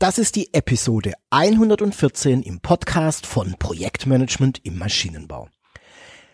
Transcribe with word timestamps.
Das 0.00 0.16
ist 0.16 0.34
die 0.34 0.54
Episode 0.54 1.12
114 1.28 2.42
im 2.42 2.60
Podcast 2.60 3.26
von 3.26 3.56
Projektmanagement 3.58 4.64
im 4.64 4.78
Maschinenbau. 4.78 5.50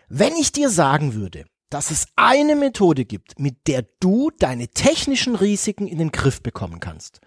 Wenn 0.07 0.37
ich 0.37 0.53
dir 0.53 0.69
sagen 0.69 1.15
würde, 1.15 1.43
dass 1.69 1.91
es 1.91 2.07
eine 2.15 2.55
Methode 2.55 3.03
gibt, 3.03 3.41
mit 3.41 3.67
der 3.67 3.83
du 3.99 4.31
deine 4.39 4.69
technischen 4.69 5.35
Risiken 5.35 5.85
in 5.85 5.97
den 5.97 6.13
Griff 6.13 6.41
bekommen 6.41 6.79
kannst. 6.79 7.19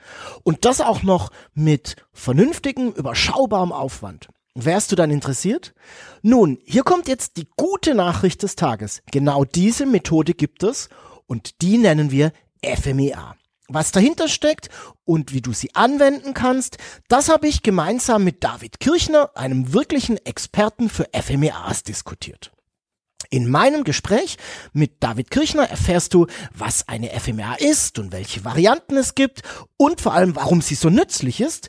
Und 0.43 0.65
das 0.65 0.81
auch 0.81 1.03
noch 1.03 1.31
mit 1.53 1.97
vernünftigem, 2.15 2.93
überschaubarem 2.93 3.71
Aufwand. 3.71 4.31
Wärst 4.55 4.93
du 4.93 4.97
dann 4.97 5.11
interessiert? 5.11 5.75
Nun, 6.23 6.57
hier 6.65 6.85
kommt 6.85 7.07
jetzt 7.07 7.37
die 7.37 7.49
gute 7.59 7.95
Nachricht 7.95 8.43
des 8.43 8.57
Tages. 8.57 9.03
Genau 9.13 9.45
diese 9.45 9.85
Methode 9.85 10.33
gibt 10.33 10.63
es 10.63 10.89
und 11.27 11.61
die 11.61 11.77
nennen 11.77 12.11
wir 12.11 12.33
FMEA. 12.65 13.37
Was 13.73 13.93
dahinter 13.93 14.27
steckt 14.27 14.69
und 15.05 15.33
wie 15.33 15.41
du 15.41 15.53
sie 15.53 15.77
anwenden 15.77 16.35
kannst, 16.35 16.79
das 17.07 17.29
habe 17.29 17.47
ich 17.47 17.63
gemeinsam 17.63 18.25
mit 18.25 18.43
David 18.43 18.81
Kirchner, 18.81 19.31
einem 19.37 19.73
wirklichen 19.73 20.17
Experten 20.27 20.89
für 20.89 21.07
FMEAs, 21.13 21.85
diskutiert. 21.85 22.51
In 23.31 23.49
meinem 23.49 23.85
Gespräch 23.85 24.39
mit 24.73 25.05
David 25.05 25.31
Kirchner 25.31 25.71
erfährst 25.71 26.15
du, 26.15 26.27
was 26.53 26.89
eine 26.89 27.11
FMEA 27.11 27.55
ist 27.55 28.01
und 28.01 28.11
welche 28.11 28.45
Varianten 28.45 28.97
es 28.97 29.15
gibt 29.15 29.43
und 29.77 30.01
vor 30.01 30.15
allem, 30.15 30.35
warum 30.35 30.63
sie 30.63 30.75
so 30.75 30.91
nützlich 30.91 31.41
ist, 31.41 31.69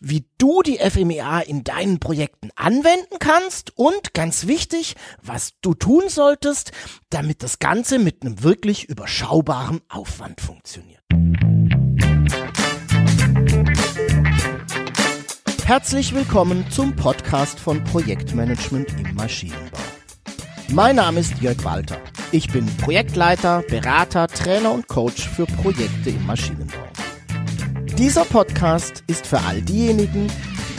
wie 0.00 0.26
du 0.36 0.60
die 0.60 0.76
FMEA 0.78 1.40
in 1.40 1.64
deinen 1.64 1.98
Projekten 1.98 2.50
anwenden 2.56 3.18
kannst 3.20 3.76
und 3.78 4.12
ganz 4.12 4.46
wichtig, 4.46 4.96
was 5.22 5.52
du 5.62 5.72
tun 5.72 6.10
solltest, 6.10 6.72
damit 7.08 7.42
das 7.42 7.58
Ganze 7.58 7.98
mit 7.98 8.20
einem 8.20 8.42
wirklich 8.42 8.84
überschaubaren 8.84 9.80
Aufwand 9.88 10.42
funktioniert. 10.42 10.97
Herzlich 15.68 16.14
willkommen 16.14 16.64
zum 16.70 16.96
Podcast 16.96 17.60
von 17.60 17.84
Projektmanagement 17.84 18.88
im 18.98 19.14
Maschinenbau. 19.14 19.76
Mein 20.70 20.96
Name 20.96 21.20
ist 21.20 21.42
Jörg 21.42 21.62
Walter. 21.62 21.98
Ich 22.32 22.50
bin 22.50 22.64
Projektleiter, 22.78 23.62
Berater, 23.68 24.28
Trainer 24.28 24.72
und 24.72 24.88
Coach 24.88 25.28
für 25.28 25.44
Projekte 25.44 26.08
im 26.08 26.24
Maschinenbau. 26.24 26.88
Dieser 27.98 28.24
Podcast 28.24 29.04
ist 29.08 29.26
für 29.26 29.40
all 29.42 29.60
diejenigen, 29.60 30.28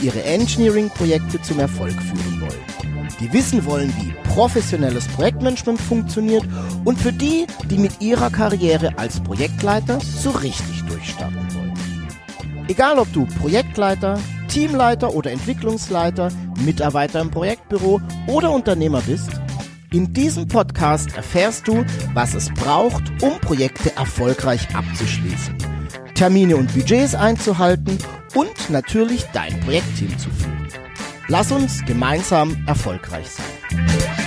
die 0.01 0.07
ihre 0.07 0.23
Engineering-Projekte 0.23 1.39
zum 1.39 1.59
Erfolg 1.59 1.93
führen 1.93 2.41
wollen. 2.41 3.09
Die 3.19 3.31
wissen 3.31 3.65
wollen, 3.65 3.93
wie 4.01 4.11
professionelles 4.33 5.07
Projektmanagement 5.09 5.79
funktioniert 5.79 6.45
und 6.83 6.99
für 6.99 7.13
die, 7.13 7.45
die 7.69 7.77
mit 7.77 8.01
ihrer 8.01 8.31
Karriere 8.31 8.97
als 8.97 9.19
Projektleiter 9.19 9.99
so 10.01 10.31
richtig 10.31 10.83
durchstarten 10.87 11.47
wollen. 11.53 11.73
Egal 12.67 12.97
ob 12.97 13.13
du 13.13 13.27
Projektleiter, 13.39 14.19
Teamleiter 14.49 15.13
oder 15.13 15.31
Entwicklungsleiter, 15.31 16.29
Mitarbeiter 16.65 17.21
im 17.21 17.31
Projektbüro 17.31 18.01
oder 18.27 18.51
Unternehmer 18.51 19.01
bist, 19.01 19.29
in 19.91 20.13
diesem 20.13 20.47
Podcast 20.47 21.15
erfährst 21.15 21.67
du, 21.67 21.83
was 22.13 22.35
es 22.35 22.53
braucht, 22.53 23.03
um 23.23 23.39
Projekte 23.39 23.95
erfolgreich 23.95 24.67
abzuschließen 24.75 25.55
Termine 26.19 26.57
und 26.57 26.73
Budgets 26.73 27.15
einzuhalten 27.15 27.97
und 28.35 28.69
natürlich 28.69 29.23
dein 29.31 29.57
Projektteam 29.61 30.17
zu 30.17 30.29
führen. 30.29 30.67
Lass 31.29 31.49
uns 31.49 31.85
gemeinsam 31.85 32.61
erfolgreich 32.67 33.27
sein. 33.29 34.18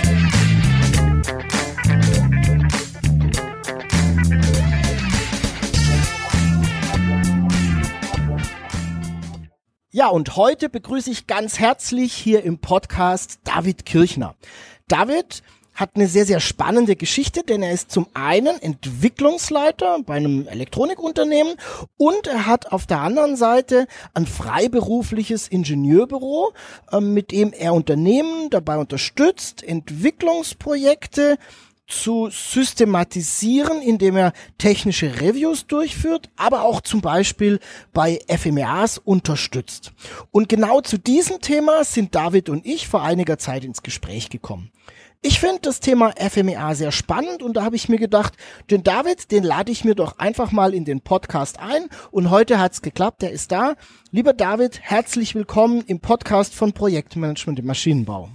Ja, 9.95 10.07
und 10.07 10.37
heute 10.37 10.69
begrüße 10.69 11.11
ich 11.11 11.27
ganz 11.27 11.59
herzlich 11.59 12.13
hier 12.13 12.41
im 12.43 12.57
Podcast 12.57 13.41
David 13.43 13.85
Kirchner. 13.85 14.33
David 14.87 15.43
hat 15.75 15.91
eine 15.93 16.07
sehr, 16.07 16.25
sehr 16.25 16.39
spannende 16.39 16.95
Geschichte, 16.95 17.43
denn 17.43 17.61
er 17.61 17.73
ist 17.73 17.91
zum 17.91 18.07
einen 18.15 18.59
Entwicklungsleiter 18.59 19.99
bei 20.03 20.15
einem 20.15 20.47
Elektronikunternehmen 20.47 21.57
und 21.97 22.25
er 22.25 22.47
hat 22.47 22.71
auf 22.71 22.87
der 22.87 23.01
anderen 23.01 23.35
Seite 23.35 23.85
ein 24.15 24.25
freiberufliches 24.25 25.47
Ingenieurbüro, 25.47 26.53
äh, 26.91 26.99
mit 26.99 27.31
dem 27.31 27.53
er 27.53 27.75
Unternehmen 27.75 28.49
dabei 28.49 28.79
unterstützt, 28.79 29.61
Entwicklungsprojekte 29.61 31.37
zu 31.87 32.29
systematisieren, 32.31 33.81
indem 33.81 34.15
er 34.15 34.33
technische 34.57 35.21
Reviews 35.21 35.67
durchführt, 35.67 36.29
aber 36.35 36.63
auch 36.63 36.81
zum 36.81 37.01
Beispiel 37.01 37.59
bei 37.93 38.19
FMEAs 38.27 38.97
unterstützt. 38.97 39.91
Und 40.31 40.49
genau 40.49 40.81
zu 40.81 40.97
diesem 40.97 41.41
Thema 41.41 41.83
sind 41.83 42.15
David 42.15 42.49
und 42.49 42.65
ich 42.65 42.87
vor 42.87 43.03
einiger 43.03 43.37
Zeit 43.37 43.63
ins 43.63 43.83
Gespräch 43.83 44.29
gekommen. 44.29 44.71
Ich 45.25 45.39
finde 45.39 45.59
das 45.61 45.79
Thema 45.79 46.13
FMEA 46.17 46.75
sehr 46.75 46.91
spannend 46.91 47.43
und 47.43 47.55
da 47.55 47.63
habe 47.63 47.77
ich 47.77 47.87
mir 47.87 47.97
gedacht, 47.97 48.33
den 48.69 48.83
David, 48.83 49.31
den 49.31 49.43
lade 49.43 49.71
ich 49.71 49.85
mir 49.85 49.95
doch 49.95 50.19
einfach 50.19 50.51
mal 50.51 50.73
in 50.73 50.83
den 50.83 50.99
Podcast 50.99 51.59
ein 51.59 51.87
und 52.11 52.29
heute 52.29 52.59
hat's 52.59 52.81
geklappt, 52.81 53.21
der 53.21 53.31
ist 53.31 53.53
da. 53.53 53.75
Lieber 54.11 54.33
David, 54.33 54.81
herzlich 54.81 55.33
willkommen 55.33 55.81
im 55.87 56.01
Podcast 56.01 56.53
von 56.53 56.73
Projektmanagement 56.73 57.59
im 57.59 57.67
Maschinenbau. 57.67 58.31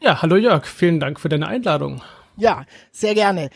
Ja, 0.00 0.22
hallo 0.22 0.36
Jörg, 0.36 0.64
vielen 0.64 1.00
Dank 1.00 1.18
für 1.18 1.28
deine 1.28 1.48
Einladung. 1.48 2.02
Ja, 2.36 2.64
sehr 2.92 3.14
gerne. 3.14 3.50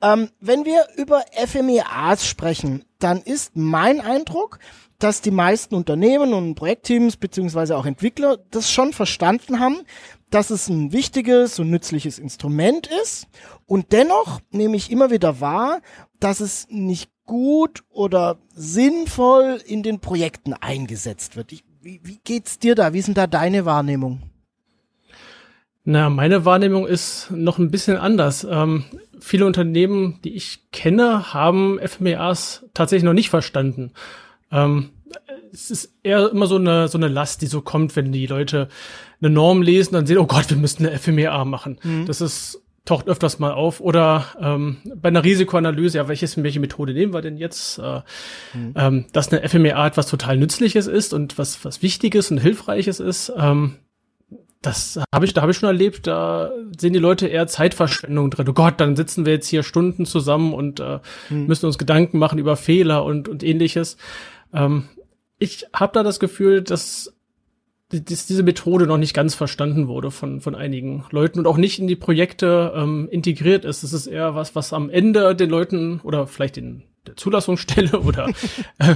Ähm, 0.00 0.28
wenn 0.38 0.64
wir 0.64 0.86
über 0.96 1.24
FMEAs 1.32 2.24
sprechen, 2.24 2.84
dann 3.00 3.20
ist 3.20 3.56
mein 3.56 4.00
Eindruck, 4.00 4.60
dass 5.00 5.22
die 5.22 5.32
meisten 5.32 5.74
Unternehmen 5.74 6.34
und 6.34 6.54
Projektteams 6.54 7.16
beziehungsweise 7.16 7.76
auch 7.76 7.84
Entwickler 7.84 8.38
das 8.52 8.70
schon 8.70 8.92
verstanden 8.92 9.58
haben, 9.58 9.82
dass 10.30 10.50
es 10.50 10.68
ein 10.68 10.92
wichtiges 10.92 11.58
und 11.58 11.70
nützliches 11.70 12.20
Instrument 12.20 12.88
ist. 13.02 13.26
Und 13.66 13.92
dennoch 13.92 14.40
nehme 14.52 14.76
ich 14.76 14.92
immer 14.92 15.10
wieder 15.10 15.40
wahr, 15.40 15.80
dass 16.20 16.38
es 16.38 16.68
nicht 16.70 17.10
gut 17.24 17.82
oder 17.90 18.38
sinnvoll 18.54 19.60
in 19.66 19.82
den 19.82 19.98
Projekten 19.98 20.52
eingesetzt 20.52 21.34
wird. 21.34 21.50
Ich, 21.52 21.64
wie, 21.80 22.00
wie 22.04 22.20
geht's 22.22 22.60
dir 22.60 22.76
da? 22.76 22.92
Wie 22.92 23.02
sind 23.02 23.18
da 23.18 23.26
deine 23.26 23.64
Wahrnehmung? 23.64 24.22
Na, 25.90 26.10
meine 26.10 26.44
Wahrnehmung 26.44 26.86
ist 26.86 27.30
noch 27.30 27.56
ein 27.56 27.70
bisschen 27.70 27.96
anders. 27.96 28.46
Ähm, 28.48 28.84
viele 29.20 29.46
Unternehmen, 29.46 30.18
die 30.22 30.34
ich 30.34 30.70
kenne, 30.70 31.32
haben 31.32 31.80
FMEAs 31.82 32.66
tatsächlich 32.74 33.04
noch 33.04 33.14
nicht 33.14 33.30
verstanden. 33.30 33.92
Ähm, 34.52 34.90
es 35.50 35.70
ist 35.70 35.94
eher 36.02 36.30
immer 36.30 36.46
so 36.46 36.56
eine, 36.56 36.88
so 36.88 36.98
eine 36.98 37.08
Last, 37.08 37.40
die 37.40 37.46
so 37.46 37.62
kommt, 37.62 37.96
wenn 37.96 38.12
die 38.12 38.26
Leute 38.26 38.68
eine 39.22 39.30
Norm 39.30 39.62
lesen, 39.62 39.94
dann 39.94 40.04
sehen, 40.04 40.18
oh 40.18 40.26
Gott, 40.26 40.50
wir 40.50 40.58
müssten 40.58 40.84
eine 40.84 40.98
FMEA 40.98 41.46
machen. 41.46 41.78
Mhm. 41.82 42.04
Das 42.04 42.20
ist 42.20 42.60
taucht 42.84 43.08
öfters 43.08 43.38
mal 43.38 43.52
auf. 43.52 43.80
Oder 43.80 44.26
ähm, 44.42 44.76
bei 44.94 45.08
einer 45.08 45.24
Risikoanalyse, 45.24 45.96
ja, 45.96 46.06
welches, 46.06 46.42
welche 46.42 46.60
Methode 46.60 46.92
nehmen 46.92 47.14
wir 47.14 47.22
denn 47.22 47.38
jetzt? 47.38 47.78
Äh, 47.78 48.02
mhm. 48.52 48.74
ähm, 48.76 49.04
dass 49.14 49.32
eine 49.32 49.48
FMEA 49.48 49.86
etwas 49.86 50.06
total 50.06 50.36
Nützliches 50.36 50.86
ist 50.86 51.14
und 51.14 51.38
was, 51.38 51.64
was 51.64 51.80
Wichtiges 51.80 52.30
und 52.30 52.36
Hilfreiches 52.36 53.00
ist. 53.00 53.32
Ähm, 53.38 53.76
das 54.62 55.00
habe 55.14 55.24
ich, 55.24 55.34
da 55.34 55.42
habe 55.42 55.52
ich 55.52 55.58
schon 55.58 55.68
erlebt, 55.68 56.06
da 56.06 56.50
sehen 56.78 56.92
die 56.92 56.98
Leute 56.98 57.28
eher 57.28 57.46
Zeitverschwendung 57.46 58.30
drin. 58.30 58.48
Oh 58.48 58.52
Gott, 58.52 58.80
dann 58.80 58.96
sitzen 58.96 59.24
wir 59.24 59.32
jetzt 59.32 59.48
hier 59.48 59.62
Stunden 59.62 60.04
zusammen 60.04 60.52
und 60.52 60.80
äh, 60.80 60.98
mhm. 61.30 61.46
müssen 61.46 61.66
uns 61.66 61.78
Gedanken 61.78 62.18
machen 62.18 62.38
über 62.38 62.56
Fehler 62.56 63.04
und, 63.04 63.28
und 63.28 63.42
ähnliches. 63.42 63.96
Ähm, 64.52 64.88
ich 65.38 65.66
habe 65.72 65.92
da 65.92 66.02
das 66.02 66.18
Gefühl, 66.18 66.62
dass 66.62 67.14
dass 67.90 68.26
diese 68.26 68.42
Methode 68.42 68.86
noch 68.86 68.98
nicht 68.98 69.14
ganz 69.14 69.34
verstanden 69.34 69.88
wurde 69.88 70.10
von, 70.10 70.42
von 70.42 70.54
einigen 70.54 71.04
Leuten 71.10 71.38
und 71.38 71.46
auch 71.46 71.56
nicht 71.56 71.78
in 71.78 71.86
die 71.86 71.96
Projekte 71.96 72.74
ähm, 72.76 73.08
integriert 73.10 73.64
ist. 73.64 73.82
Das 73.82 73.94
ist 73.94 74.06
eher 74.06 74.34
was, 74.34 74.54
was 74.54 74.74
am 74.74 74.90
Ende 74.90 75.34
den 75.34 75.48
Leuten 75.48 76.00
oder 76.02 76.26
vielleicht 76.26 76.56
den 76.56 76.82
der 77.08 77.16
Zulassungsstelle 77.16 78.00
oder 78.00 78.28
äh, 78.78 78.94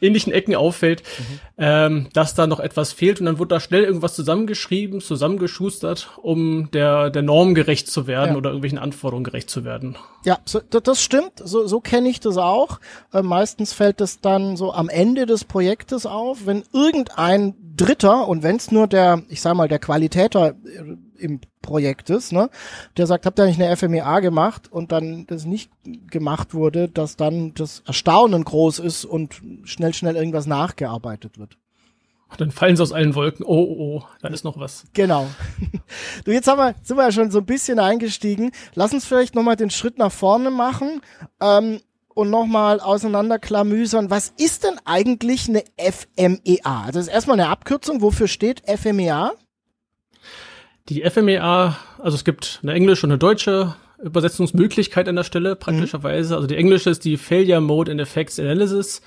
ähnlichen 0.00 0.32
Ecken 0.32 0.54
auffällt, 0.54 1.02
mhm. 1.02 1.40
ähm, 1.58 2.08
dass 2.12 2.34
da 2.34 2.46
noch 2.46 2.60
etwas 2.60 2.92
fehlt 2.92 3.20
und 3.20 3.26
dann 3.26 3.38
wird 3.38 3.52
da 3.52 3.60
schnell 3.60 3.84
irgendwas 3.84 4.14
zusammengeschrieben, 4.14 5.00
zusammengeschustert, 5.00 6.10
um 6.22 6.70
der, 6.70 7.10
der 7.10 7.22
Norm 7.22 7.54
gerecht 7.54 7.88
zu 7.88 8.06
werden 8.06 8.32
ja. 8.32 8.36
oder 8.36 8.50
irgendwelchen 8.50 8.78
Anforderungen 8.78 9.24
gerecht 9.24 9.50
zu 9.50 9.64
werden. 9.64 9.96
Ja, 10.24 10.38
so, 10.44 10.60
das 10.60 11.02
stimmt. 11.02 11.32
So, 11.44 11.66
so 11.66 11.80
kenne 11.80 12.08
ich 12.08 12.20
das 12.20 12.36
auch. 12.36 12.80
Äh, 13.12 13.22
meistens 13.22 13.72
fällt 13.72 14.00
es 14.00 14.20
dann 14.20 14.56
so 14.56 14.72
am 14.72 14.88
Ende 14.88 15.26
des 15.26 15.44
Projektes 15.44 16.06
auf, 16.06 16.46
wenn 16.46 16.64
irgendein 16.72 17.54
Dritter 17.76 18.26
und 18.26 18.42
wenn 18.42 18.56
es 18.56 18.70
nur 18.70 18.86
der, 18.86 19.22
ich 19.28 19.40
sag 19.40 19.54
mal, 19.54 19.68
der 19.68 19.78
Qualitäter 19.78 20.50
äh, 20.50 20.96
im 21.18 21.40
Projekt 21.62 22.10
ist, 22.10 22.32
ne, 22.32 22.50
der 22.96 23.06
sagt, 23.06 23.26
habt 23.26 23.38
ihr 23.38 23.46
nicht 23.46 23.60
eine 23.60 23.76
FMEA 23.76 24.20
gemacht 24.20 24.70
und 24.70 24.92
dann 24.92 25.26
das 25.26 25.44
nicht 25.44 25.70
gemacht 26.10 26.54
wurde, 26.54 26.88
dass 26.88 27.16
dann 27.16 27.54
das 27.54 27.82
Erstaunen 27.86 28.44
groß 28.44 28.78
ist 28.78 29.04
und 29.04 29.42
schnell, 29.64 29.94
schnell 29.94 30.16
irgendwas 30.16 30.46
nachgearbeitet 30.46 31.38
wird. 31.38 31.58
Dann 32.38 32.50
fallen 32.50 32.76
sie 32.76 32.82
aus 32.82 32.92
allen 32.92 33.14
Wolken. 33.14 33.46
Oh, 33.46 33.54
oh, 33.54 33.76
oh, 33.78 34.02
da 34.20 34.28
ist 34.28 34.44
noch 34.44 34.58
was. 34.58 34.84
Genau. 34.92 35.26
Du, 36.24 36.32
jetzt 36.32 36.48
haben 36.48 36.58
wir, 36.58 36.74
sind 36.82 36.96
wir 36.96 37.04
ja 37.04 37.12
schon 37.12 37.30
so 37.30 37.38
ein 37.38 37.46
bisschen 37.46 37.78
eingestiegen. 37.78 38.50
Lass 38.74 38.92
uns 38.92 39.04
vielleicht 39.04 39.36
nochmal 39.36 39.54
den 39.54 39.70
Schritt 39.70 39.98
nach 39.98 40.10
vorne 40.10 40.50
machen. 40.50 41.00
Ähm, 41.40 41.80
und 42.16 42.30
nochmal 42.30 42.80
auseinanderklamüsern, 42.80 44.08
was 44.08 44.32
ist 44.38 44.64
denn 44.64 44.80
eigentlich 44.86 45.48
eine 45.48 45.62
FMEA? 45.78 46.84
Also 46.86 46.98
das 46.98 47.06
ist 47.08 47.12
erstmal 47.12 47.38
eine 47.38 47.50
Abkürzung. 47.50 48.00
Wofür 48.00 48.26
steht 48.26 48.62
FMEA? 48.66 49.34
Die 50.88 51.02
FMEA, 51.08 51.76
also 51.98 52.14
es 52.14 52.24
gibt 52.24 52.60
eine 52.62 52.72
englische 52.72 53.06
und 53.06 53.12
eine 53.12 53.18
deutsche 53.18 53.74
Übersetzungsmöglichkeit 54.02 55.08
an 55.08 55.16
der 55.16 55.24
Stelle, 55.24 55.56
praktischerweise. 55.56 56.34
Mhm. 56.34 56.36
Also 56.36 56.46
die 56.46 56.56
englische 56.56 56.90
ist 56.90 57.04
die 57.04 57.16
Failure 57.16 57.60
Mode 57.60 57.90
and 57.90 58.00
Effects 58.00 58.38
Analysis 58.38 59.02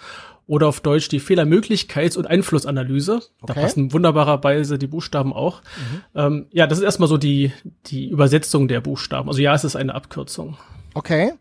oder 0.47 0.67
auf 0.67 0.81
Deutsch 0.81 1.09
die 1.09 1.21
Fehlermöglichkeits- 1.21 2.17
und 2.17 2.25
Einflussanalyse. 2.25 3.21
Okay. 3.41 3.53
Da 3.53 3.53
passen 3.53 3.93
wunderbarerweise 3.93 4.79
die 4.79 4.87
Buchstaben 4.87 5.31
auch. 5.31 5.61
Mhm. 5.61 6.01
Ähm, 6.15 6.47
ja, 6.51 6.65
das 6.65 6.79
ist 6.79 6.83
erstmal 6.83 7.07
so 7.07 7.17
die, 7.17 7.53
die 7.85 8.09
Übersetzung 8.09 8.67
der 8.67 8.81
Buchstaben. 8.81 9.29
Also 9.29 9.41
ja, 9.41 9.53
es 9.53 9.63
ist 9.63 9.75
eine 9.75 9.93
Abkürzung. 9.93 10.57
Okay. 10.95 11.33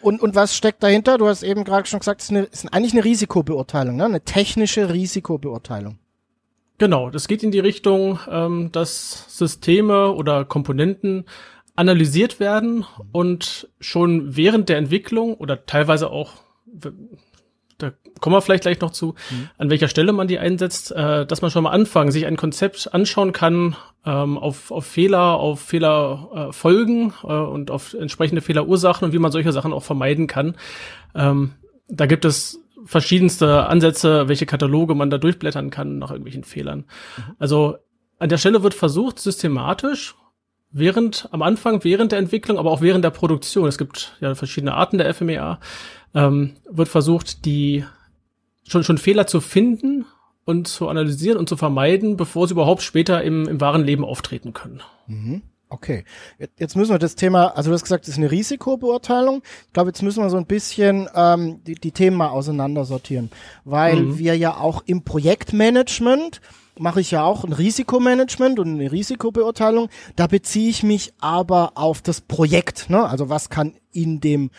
Und, 0.00 0.22
und 0.22 0.34
was 0.34 0.56
steckt 0.56 0.82
dahinter? 0.82 1.18
Du 1.18 1.28
hast 1.28 1.42
eben 1.42 1.62
gerade 1.64 1.86
schon 1.86 2.00
gesagt, 2.00 2.22
es 2.22 2.28
ist, 2.28 2.30
eine, 2.30 2.48
es 2.50 2.64
ist 2.64 2.72
eigentlich 2.72 2.94
eine 2.94 3.04
Risikobeurteilung, 3.04 3.96
ne? 3.96 4.06
eine 4.06 4.22
technische 4.22 4.92
Risikobeurteilung. 4.92 5.98
Genau, 6.78 7.10
das 7.10 7.26
geht 7.28 7.42
in 7.42 7.50
die 7.50 7.58
Richtung, 7.58 8.18
ähm, 8.30 8.70
dass 8.72 9.24
Systeme 9.28 10.12
oder 10.12 10.44
Komponenten 10.44 11.24
analysiert 11.74 12.40
werden 12.40 12.84
und 13.12 13.68
schon 13.80 14.36
während 14.36 14.68
der 14.68 14.78
Entwicklung 14.78 15.34
oder 15.34 15.66
teilweise 15.66 16.10
auch, 16.10 16.32
da 16.64 17.92
kommen 18.20 18.34
wir 18.34 18.40
vielleicht 18.40 18.62
gleich 18.62 18.80
noch 18.80 18.90
zu, 18.90 19.14
mhm. 19.30 19.48
an 19.58 19.70
welcher 19.70 19.88
Stelle 19.88 20.12
man 20.12 20.28
die 20.28 20.38
einsetzt, 20.38 20.92
äh, 20.92 21.26
dass 21.26 21.42
man 21.42 21.50
schon 21.50 21.64
mal 21.64 21.70
anfangen, 21.70 22.10
sich 22.10 22.26
ein 22.26 22.36
Konzept 22.36 22.92
anschauen 22.92 23.32
kann, 23.32 23.76
ähm, 24.04 24.38
auf, 24.38 24.70
auf 24.70 24.86
Fehler, 24.86 25.34
auf 25.34 25.60
Fehlerfolgen 25.60 27.12
äh, 27.22 27.26
äh, 27.26 27.46
und 27.46 27.70
auf 27.70 27.94
entsprechende 27.94 28.40
Fehlerursachen 28.40 29.06
und 29.06 29.12
wie 29.12 29.18
man 29.18 29.32
solche 29.32 29.52
Sachen 29.52 29.72
auch 29.72 29.82
vermeiden 29.82 30.26
kann. 30.26 30.56
Ähm, 31.14 31.52
da 31.88 32.06
gibt 32.06 32.24
es 32.24 32.60
verschiedenste 32.86 33.66
Ansätze, 33.66 34.28
welche 34.28 34.46
Kataloge 34.46 34.94
man 34.94 35.10
da 35.10 35.18
durchblättern 35.18 35.70
kann 35.70 35.98
nach 35.98 36.10
irgendwelchen 36.10 36.44
Fehlern. 36.44 36.78
Mhm. 37.16 37.34
Also 37.38 37.76
an 38.18 38.28
der 38.28 38.38
Stelle 38.38 38.62
wird 38.62 38.74
versucht, 38.74 39.18
systematisch 39.18 40.14
während, 40.70 41.28
am 41.32 41.42
Anfang, 41.42 41.84
während 41.84 42.12
der 42.12 42.18
Entwicklung, 42.18 42.58
aber 42.58 42.70
auch 42.70 42.80
während 42.80 43.04
der 43.04 43.10
Produktion, 43.10 43.68
es 43.68 43.78
gibt 43.78 44.16
ja 44.20 44.34
verschiedene 44.34 44.74
Arten 44.74 44.98
der 44.98 45.12
FMEA, 45.12 45.60
ähm, 46.14 46.54
wird 46.70 46.88
versucht, 46.88 47.44
die 47.44 47.84
schon, 48.66 48.84
schon 48.84 48.98
Fehler 48.98 49.26
zu 49.26 49.40
finden 49.40 50.06
und 50.44 50.68
zu 50.68 50.88
analysieren 50.88 51.38
und 51.38 51.48
zu 51.48 51.56
vermeiden, 51.56 52.16
bevor 52.16 52.46
sie 52.46 52.54
überhaupt 52.54 52.82
später 52.82 53.22
im, 53.22 53.48
im 53.48 53.60
wahren 53.60 53.84
Leben 53.84 54.04
auftreten 54.04 54.52
können. 54.52 54.80
Mhm. 55.06 55.42
Okay, 55.68 56.04
jetzt 56.58 56.76
müssen 56.76 56.92
wir 56.92 56.98
das 57.00 57.16
Thema, 57.16 57.48
also 57.56 57.70
du 57.70 57.74
hast 57.74 57.82
gesagt, 57.82 58.04
das 58.04 58.10
ist 58.10 58.18
eine 58.18 58.30
Risikobeurteilung. 58.30 59.42
Ich 59.66 59.72
glaube, 59.72 59.90
jetzt 59.90 60.00
müssen 60.02 60.22
wir 60.22 60.30
so 60.30 60.36
ein 60.36 60.46
bisschen 60.46 61.08
ähm, 61.12 61.60
die, 61.64 61.74
die 61.74 61.90
Themen 61.90 62.16
mal 62.16 62.28
auseinandersortieren, 62.28 63.30
weil 63.64 63.96
mhm. 63.96 64.18
wir 64.18 64.36
ja 64.36 64.56
auch 64.56 64.82
im 64.86 65.02
Projektmanagement 65.02 66.40
mache 66.78 67.00
ich 67.00 67.10
ja 67.10 67.24
auch 67.24 67.42
ein 67.42 67.52
Risikomanagement 67.52 68.60
und 68.60 68.68
eine 68.68 68.92
Risikobeurteilung. 68.92 69.88
Da 70.14 70.26
beziehe 70.26 70.70
ich 70.70 70.82
mich 70.82 71.14
aber 71.18 71.72
auf 71.74 72.00
das 72.02 72.20
Projekt. 72.20 72.88
Ne? 72.90 73.04
Also 73.04 73.28
was 73.28 73.48
kann 73.48 73.74
in 73.92 74.20
dem 74.20 74.50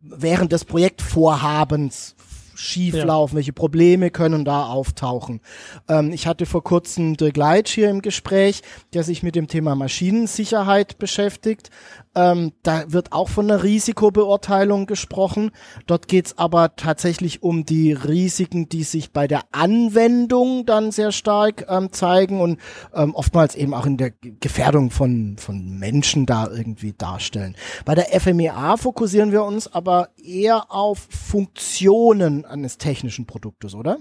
während 0.00 0.52
des 0.52 0.64
Projektvorhabens 0.64 2.15
schieflaufen, 2.56 3.34
ja. 3.34 3.36
welche 3.36 3.52
Probleme 3.52 4.10
können 4.10 4.44
da 4.44 4.66
auftauchen. 4.66 5.40
Ähm, 5.88 6.12
ich 6.12 6.26
hatte 6.26 6.46
vor 6.46 6.64
kurzem 6.64 7.16
Dirk 7.16 7.36
Leitsch 7.36 7.74
hier 7.74 7.90
im 7.90 8.02
Gespräch, 8.02 8.62
der 8.94 9.02
sich 9.02 9.22
mit 9.22 9.34
dem 9.34 9.46
Thema 9.46 9.74
Maschinensicherheit 9.74 10.98
beschäftigt. 10.98 11.70
Ähm, 12.14 12.52
da 12.62 12.90
wird 12.90 13.12
auch 13.12 13.28
von 13.28 13.50
einer 13.50 13.62
Risikobeurteilung 13.62 14.86
gesprochen. 14.86 15.50
Dort 15.86 16.08
geht 16.08 16.26
es 16.26 16.38
aber 16.38 16.74
tatsächlich 16.74 17.42
um 17.42 17.66
die 17.66 17.92
Risiken, 17.92 18.70
die 18.70 18.84
sich 18.84 19.12
bei 19.12 19.28
der 19.28 19.42
Anwendung 19.52 20.64
dann 20.64 20.92
sehr 20.92 21.12
stark 21.12 21.66
ähm, 21.68 21.92
zeigen 21.92 22.40
und 22.40 22.58
ähm, 22.94 23.14
oftmals 23.14 23.54
eben 23.54 23.74
auch 23.74 23.84
in 23.84 23.98
der 23.98 24.12
Gefährdung 24.40 24.90
von, 24.90 25.36
von 25.38 25.78
Menschen 25.78 26.24
da 26.24 26.48
irgendwie 26.48 26.94
darstellen. 26.94 27.54
Bei 27.84 27.94
der 27.94 28.18
FMEA 28.18 28.78
fokussieren 28.78 29.30
wir 29.30 29.44
uns 29.44 29.72
aber 29.72 30.08
eher 30.16 30.72
auf 30.72 31.06
Funktionen 31.10 32.45
eines 32.46 32.78
technischen 32.78 33.26
Produktes, 33.26 33.74
oder? 33.74 33.98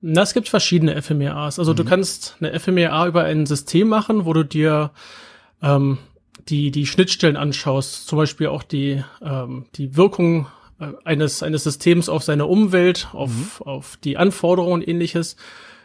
Na, 0.00 0.22
es 0.22 0.34
gibt 0.34 0.48
verschiedene 0.48 1.00
FMEAs. 1.00 1.58
Also 1.58 1.72
mhm. 1.72 1.76
du 1.76 1.84
kannst 1.84 2.36
eine 2.40 2.58
FMEA 2.58 3.06
über 3.06 3.24
ein 3.24 3.46
System 3.46 3.88
machen, 3.88 4.24
wo 4.24 4.32
du 4.32 4.44
dir 4.44 4.90
ähm, 5.62 5.98
die, 6.48 6.72
die 6.72 6.86
Schnittstellen 6.86 7.36
anschaust, 7.36 8.06
zum 8.08 8.18
Beispiel 8.18 8.48
auch 8.48 8.64
die, 8.64 9.02
ähm, 9.22 9.66
die 9.76 9.96
Wirkung 9.96 10.48
äh, 10.80 10.88
eines, 11.04 11.42
eines 11.42 11.64
Systems 11.64 12.08
auf 12.08 12.24
seine 12.24 12.46
Umwelt, 12.46 13.08
auf, 13.12 13.30
mhm. 13.30 13.66
auf 13.66 13.96
die 13.96 14.16
Anforderungen 14.16 14.82
und 14.82 14.88
ähnliches. 14.88 15.36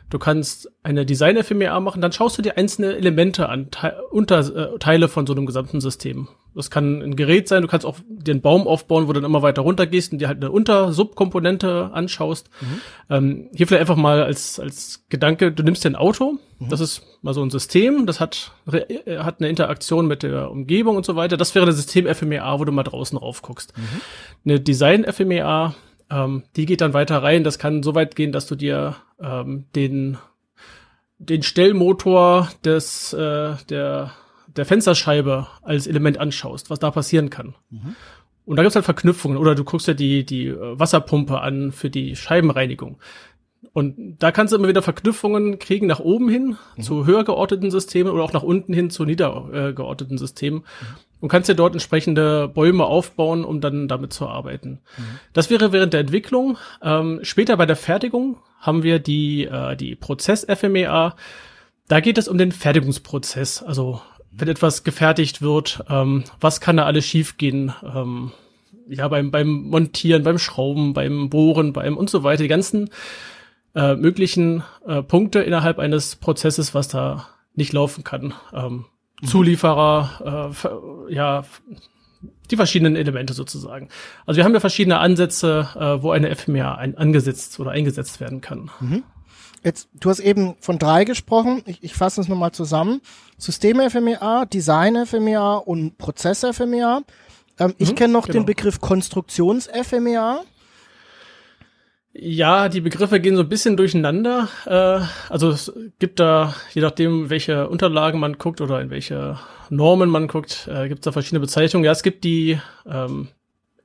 Du 0.09 0.19
kannst 0.19 0.71
eine 0.83 1.05
Design-FMEA 1.05 1.79
machen, 1.81 2.01
dann 2.01 2.13
schaust 2.13 2.37
du 2.37 2.41
dir 2.41 2.57
einzelne 2.57 2.95
Elemente 2.95 3.49
an, 3.49 3.71
Te 3.71 3.97
Unterteile 4.09 5.05
äh, 5.05 5.09
von 5.09 5.27
so 5.27 5.33
einem 5.33 5.45
gesamten 5.45 5.81
System. 5.81 6.29
Das 6.55 6.71
kann 6.71 7.03
ein 7.03 7.15
Gerät 7.15 7.47
sein, 7.47 7.61
du 7.61 7.67
kannst 7.67 7.85
auch 7.85 7.97
den 8.07 8.41
Baum 8.41 8.67
aufbauen, 8.67 9.07
wo 9.07 9.13
du 9.13 9.19
dann 9.19 9.29
immer 9.29 9.43
weiter 9.43 9.61
runter 9.61 9.85
gehst 9.85 10.11
und 10.11 10.19
dir 10.19 10.27
halt 10.27 10.37
eine 10.37 10.51
Unter-Subkomponente 10.51 11.91
anschaust. 11.93 12.49
Mhm. 12.61 12.81
Ähm, 13.09 13.49
hier 13.53 13.67
vielleicht 13.67 13.81
einfach 13.81 13.95
mal 13.95 14.23
als, 14.23 14.59
als 14.59 15.05
Gedanke, 15.09 15.51
du 15.51 15.61
nimmst 15.61 15.83
dir 15.83 15.91
ein 15.91 15.95
Auto, 15.95 16.39
mhm. 16.57 16.69
das 16.69 16.79
ist 16.79 17.03
mal 17.21 17.35
so 17.35 17.43
ein 17.43 17.51
System, 17.51 18.07
das 18.07 18.19
hat, 18.19 18.53
äh, 18.71 19.19
hat 19.19 19.39
eine 19.39 19.49
Interaktion 19.49 20.07
mit 20.07 20.23
der 20.23 20.49
Umgebung 20.49 20.95
und 20.95 21.05
so 21.05 21.15
weiter. 21.15 21.37
Das 21.37 21.53
wäre 21.53 21.67
das 21.67 21.75
System 21.75 22.07
FMEA, 22.07 22.59
wo 22.59 22.65
du 22.65 22.71
mal 22.71 22.83
draußen 22.83 23.17
rauf 23.17 23.43
guckst. 23.43 23.77
Mhm. 23.77 24.01
Eine 24.45 24.59
Design-FMEA, 24.59 25.75
ähm, 26.09 26.43
die 26.55 26.65
geht 26.65 26.81
dann 26.81 26.93
weiter 26.93 27.21
rein. 27.21 27.43
Das 27.43 27.59
kann 27.59 27.83
so 27.83 27.95
weit 27.95 28.15
gehen, 28.15 28.31
dass 28.31 28.47
du 28.47 28.55
dir 28.55 28.95
ähm, 29.21 29.65
den, 29.75 30.17
den 31.17 31.43
Stellmotor 31.43 32.49
des, 32.63 33.13
äh, 33.13 33.55
der 33.69 34.13
der 34.57 34.65
Fensterscheibe 34.65 35.47
als 35.61 35.87
Element 35.87 36.17
anschaust, 36.17 36.69
was 36.69 36.79
da 36.79 36.91
passieren 36.91 37.29
kann. 37.29 37.55
Mhm. 37.69 37.95
Und 38.45 38.55
da 38.55 38.63
gibt's 38.63 38.75
halt 38.75 38.85
Verknüpfungen. 38.85 39.37
Oder 39.37 39.55
du 39.55 39.63
guckst 39.63 39.87
dir 39.87 39.95
die, 39.95 40.25
die 40.25 40.53
Wasserpumpe 40.55 41.41
an 41.41 41.71
für 41.71 41.89
die 41.89 42.15
Scheibenreinigung. 42.15 42.97
Und 43.77 44.17
da 44.17 44.31
kannst 44.31 44.51
du 44.51 44.57
immer 44.57 44.69
wieder 44.69 44.81
Verknüpfungen 44.81 45.59
kriegen 45.59 45.85
nach 45.85 45.99
oben 45.99 46.29
hin 46.29 46.57
mhm. 46.77 46.81
zu 46.81 47.05
höher 47.05 47.23
geordneten 47.23 47.69
Systemen 47.69 48.11
oder 48.11 48.23
auch 48.23 48.33
nach 48.33 48.41
unten 48.41 48.73
hin 48.73 48.89
zu 48.89 49.05
niedergeordneten 49.05 50.15
äh, 50.15 50.19
Systemen. 50.19 50.61
Mhm. 50.61 50.95
Und 51.19 51.29
kannst 51.29 51.47
dir 51.47 51.53
dort 51.53 51.75
entsprechende 51.75 52.47
Bäume 52.47 52.85
aufbauen, 52.85 53.45
um 53.45 53.61
dann 53.61 53.87
damit 53.87 54.13
zu 54.13 54.27
arbeiten. 54.27 54.79
Mhm. 54.97 55.19
Das 55.33 55.51
wäre 55.51 55.73
während 55.73 55.93
der 55.93 55.99
Entwicklung. 55.99 56.57
Ähm, 56.81 57.19
später 57.21 57.55
bei 57.55 57.67
der 57.67 57.75
Fertigung 57.75 58.37
haben 58.59 58.81
wir 58.81 58.97
die, 58.97 59.43
äh, 59.43 59.75
die 59.75 59.95
Prozess-FMEA. 59.95 61.15
Da 61.87 61.99
geht 61.99 62.17
es 62.17 62.27
um 62.27 62.39
den 62.39 62.53
Fertigungsprozess. 62.53 63.61
Also 63.61 64.01
wenn 64.31 64.47
etwas 64.47 64.85
gefertigt 64.85 65.43
wird, 65.43 65.83
ähm, 65.87 66.23
was 66.39 66.61
kann 66.61 66.77
da 66.77 66.85
alles 66.85 67.05
schiefgehen? 67.05 67.75
Ähm, 67.83 68.31
ja, 68.89 69.07
beim, 69.07 69.29
beim 69.29 69.49
Montieren, 69.49 70.23
beim 70.23 70.39
Schrauben, 70.39 70.93
beim 70.93 71.29
Bohren, 71.29 71.73
beim 71.73 71.95
und 71.95 72.09
so 72.09 72.23
weiter, 72.23 72.41
die 72.41 72.49
ganzen 72.49 72.89
äh, 73.77 73.95
möglichen 73.95 74.63
äh, 74.87 75.03
Punkte 75.03 75.39
innerhalb 75.39 75.77
eines 75.77 76.15
Prozesses, 76.15 76.73
was 76.73 76.87
da 76.87 77.27
nicht 77.53 77.73
laufen 77.73 78.03
kann. 78.03 78.33
Ähm, 78.51 78.85
mhm. 79.21 79.27
Zulieferer, 79.27 80.51
äh, 81.09 81.13
ja, 81.13 81.43
die 82.49 82.55
verschiedenen 82.55 82.95
Elemente 82.95 83.33
sozusagen. 83.33 83.89
Also 84.25 84.37
wir 84.37 84.45
haben 84.45 84.53
ja 84.53 84.59
verschiedene 84.59 84.97
Ansätze, 84.97 85.69
äh, 85.75 86.01
wo 86.01 86.09
eine 86.09 86.35
FMEA 86.35 86.73
ein, 86.73 86.97
angesetzt 86.97 87.59
oder 87.59 87.71
eingesetzt 87.71 88.19
werden 88.19 88.41
kann. 88.41 88.71
Mhm. 88.79 89.03
Jetzt, 89.63 89.89
du 89.93 90.09
hast 90.09 90.21
eben 90.21 90.55
von 90.59 90.79
drei 90.79 91.03
gesprochen. 91.03 91.61
Ich, 91.67 91.83
ich 91.83 91.93
fasse 91.93 92.21
es 92.21 92.27
nochmal 92.27 92.53
zusammen. 92.53 93.01
System-FMEA, 93.37 94.45
Design-FMEA 94.45 95.55
und 95.55 95.99
Prozess-FMEA. 95.99 97.01
Ähm, 97.59 97.67
mhm, 97.67 97.75
ich 97.77 97.95
kenne 97.95 98.13
noch 98.13 98.25
genau. 98.25 98.39
den 98.39 98.45
Begriff 98.47 98.81
Konstruktions-FMEA. 98.81 100.41
Ja, 102.19 102.67
die 102.67 102.81
Begriffe 102.81 103.19
gehen 103.19 103.35
so 103.35 103.43
ein 103.43 103.49
bisschen 103.49 103.77
durcheinander. 103.77 104.49
Äh, 104.65 105.05
also 105.31 105.49
es 105.49 105.71
gibt 105.99 106.19
da, 106.19 106.55
je 106.73 106.81
nachdem, 106.81 107.29
welche 107.29 107.69
Unterlagen 107.69 108.19
man 108.19 108.37
guckt 108.37 108.59
oder 108.59 108.81
in 108.81 108.89
welche 108.89 109.37
Normen 109.69 110.09
man 110.09 110.27
guckt, 110.27 110.67
äh, 110.71 110.87
gibt 110.87 110.99
es 110.99 111.03
da 111.03 111.11
verschiedene 111.11 111.41
Bezeichnungen. 111.41 111.85
Ja, 111.85 111.91
es 111.91 112.01
gibt 112.01 112.23
die 112.23 112.59
ähm, 112.87 113.27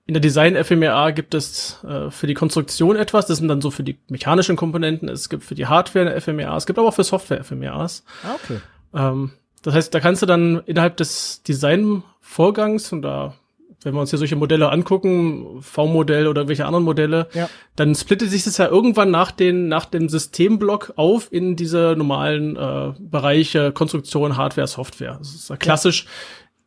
in 0.07 0.15
der 0.15 0.21
Design 0.21 0.62
FMEA 0.62 1.11
gibt 1.11 1.35
es 1.35 1.83
äh, 1.85 2.11
für 2.11 2.27
die 2.27 2.35
Konstruktion 2.35 2.97
etwas, 2.97 3.27
das 3.27 3.39
sind 3.39 3.49
dann 3.49 3.61
so 3.61 3.71
für 3.71 3.85
die 3.85 3.99
mechanischen 4.09 4.57
Komponenten, 4.57 5.09
es 5.09 5.29
gibt 5.29 5.45
für 5.45 5.55
die 5.55 5.67
Hardware 5.67 6.11
eine 6.11 6.21
FMEA, 6.21 6.57
es 6.57 6.67
gibt 6.67 6.79
aber 6.79 6.89
auch 6.89 6.95
für 6.95 7.05
Software 7.05 7.45
FMEAs. 7.45 8.05
Ah, 8.25 8.35
okay. 8.43 8.61
Ähm, 8.95 9.31
das 9.62 9.75
heißt, 9.75 9.95
da 9.95 10.01
kannst 10.01 10.23
du 10.23 10.27
dann 10.27 10.61
innerhalb 10.67 10.97
des 10.97 11.43
Designvorgangs 11.45 12.93
und 12.93 13.03
da 13.03 13.35
wenn 13.83 13.95
wir 13.95 14.00
uns 14.00 14.11
hier 14.11 14.19
solche 14.19 14.37
Modelle 14.37 14.71
angucken, 14.71 15.61
V-Modell 15.61 16.26
oder 16.26 16.49
welche 16.49 16.67
anderen 16.67 16.85
Modelle, 16.85 17.29
ja. 17.35 17.49
dann 17.76 17.95
splittet 17.95 18.31
sich 18.31 18.45
das 18.45 18.59
ja 18.59 18.69
irgendwann 18.69 19.11
nach 19.11 19.31
den 19.31 19.69
nach 19.69 19.87
dem 19.87 20.09
Systemblock 20.09 20.95
auf 20.97 21.33
in 21.33 21.57
diese 21.57 21.95
normalen 21.97 22.57
äh, 22.57 22.93
Bereiche 22.99 23.73
Konstruktion, 23.73 24.37
Hardware, 24.37 24.67
Software. 24.67 25.17
Das 25.19 25.35
ist 25.35 25.50
ja 25.50 25.57
klassisch. 25.57 26.05
Ja 26.05 26.11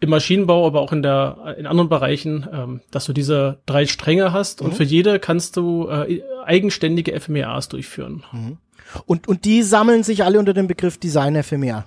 im 0.02 0.10
Maschinenbau, 0.10 0.68
aber 0.68 0.82
auch 0.82 0.92
in 0.92 1.02
der 1.02 1.56
in 1.58 1.66
anderen 1.66 1.90
Bereichen, 1.90 2.46
ähm, 2.52 2.82
dass 2.92 3.06
du 3.06 3.14
diese 3.14 3.60
drei 3.66 3.86
Stränge 3.86 4.34
hast 4.34 4.62
mhm. 4.62 4.68
und 4.68 4.74
für 4.76 4.84
jede 4.84 5.20
kannst 5.20 5.56
du 5.58 5.88
äh, 5.88 6.22
eigenständige 6.44 7.20
FMEAs 7.20 7.70
durchführen. 7.70 8.24
Mhm. 8.32 8.58
Und 9.06 9.28
und 9.28 9.46
die 9.46 9.64
sammeln 9.64 10.04
sich 10.04 10.24
alle 10.24 10.38
unter 10.38 10.54
dem 10.54 10.68
Begriff 10.68 10.98
Design 10.98 11.42
FMEA. 11.42 11.86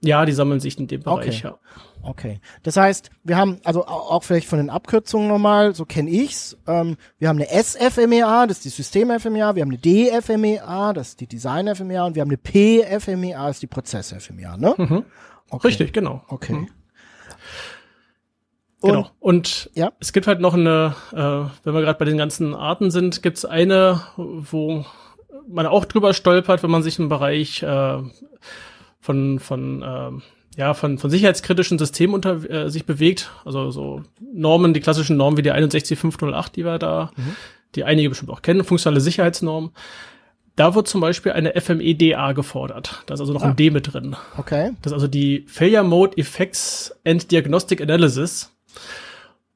Ja, 0.00 0.24
die 0.24 0.32
sammeln 0.32 0.60
sich 0.60 0.78
in 0.78 0.86
dem 0.86 1.02
Bereich, 1.02 1.44
okay. 1.44 1.54
ja. 1.54 1.58
Okay. 2.02 2.40
Das 2.62 2.76
heißt, 2.76 3.10
wir 3.24 3.36
haben, 3.36 3.58
also 3.64 3.84
auch 3.86 4.22
vielleicht 4.22 4.46
von 4.46 4.58
den 4.58 4.70
Abkürzungen 4.70 5.28
nochmal, 5.28 5.74
so 5.74 5.84
kenne 5.84 6.08
ich's. 6.08 6.56
Ähm, 6.68 6.96
wir 7.18 7.28
haben 7.28 7.38
eine 7.38 7.48
SFMEA, 7.48 8.46
das 8.46 8.58
ist 8.58 8.64
die 8.64 8.68
System-FMEA, 8.70 9.56
wir 9.56 9.62
haben 9.62 9.70
eine 9.70 9.78
DFMEA, 9.78 10.92
das 10.92 11.08
ist 11.08 11.20
die 11.20 11.26
Design-FMEA 11.26 12.04
und 12.04 12.14
wir 12.14 12.22
haben 12.22 12.30
eine 12.30 12.38
PFMEA, 12.38 13.46
das 13.48 13.56
ist 13.56 13.62
die 13.62 13.66
Prozess-FMEA, 13.66 14.56
ne? 14.56 14.74
Mhm. 14.76 15.04
Okay. 15.50 15.66
Richtig, 15.66 15.92
genau. 15.92 16.22
Okay. 16.28 16.52
Mhm. 16.52 16.68
Und, 18.80 18.90
genau. 18.90 19.10
Und 19.18 19.70
ja? 19.74 19.92
es 19.98 20.12
gibt 20.12 20.28
halt 20.28 20.40
noch 20.40 20.54
eine, 20.54 20.94
äh, 21.12 21.16
wenn 21.64 21.74
wir 21.74 21.80
gerade 21.80 21.98
bei 21.98 22.04
den 22.04 22.16
ganzen 22.16 22.54
Arten 22.54 22.92
sind, 22.92 23.22
gibt's 23.22 23.44
eine, 23.44 24.02
wo 24.16 24.84
man 25.48 25.66
auch 25.66 25.84
drüber 25.84 26.14
stolpert, 26.14 26.62
wenn 26.62 26.70
man 26.70 26.84
sich 26.84 26.98
im 26.98 27.08
Bereich 27.08 27.62
äh, 27.62 27.98
von, 29.08 29.38
von, 29.38 29.80
äh, 29.80 30.60
ja, 30.60 30.74
von, 30.74 30.98
von 30.98 31.08
sicherheitskritischen 31.08 31.78
Systemen 31.78 32.14
unter 32.14 32.50
äh, 32.50 32.68
sich 32.68 32.84
bewegt. 32.84 33.30
Also 33.46 33.70
so 33.70 34.02
Normen, 34.20 34.74
die 34.74 34.80
klassischen 34.80 35.16
Normen 35.16 35.38
wie 35.38 35.42
die 35.42 35.48
61508, 35.48 36.56
die 36.56 36.66
wir 36.66 36.78
da, 36.78 37.10
mhm. 37.16 37.34
die 37.74 37.84
einige 37.84 38.10
bestimmt 38.10 38.30
auch 38.30 38.42
kennen, 38.42 38.64
funktionale 38.64 39.00
Sicherheitsnormen. 39.00 39.70
Da 40.56 40.74
wird 40.74 40.88
zum 40.88 41.00
Beispiel 41.00 41.32
eine 41.32 41.58
FMEDA 41.58 42.32
gefordert. 42.32 43.02
Da 43.06 43.14
ist 43.14 43.20
also 43.20 43.32
noch 43.32 43.44
ah. 43.44 43.46
ein 43.46 43.56
D 43.56 43.70
mit 43.70 43.94
drin. 43.94 44.14
Okay. 44.36 44.72
Das 44.82 44.92
ist 44.92 44.94
also 44.94 45.08
die 45.08 45.46
Failure 45.48 45.84
Mode 45.84 46.18
Effects 46.18 46.94
and 47.06 47.30
Diagnostic 47.30 47.80
Analysis. 47.80 48.54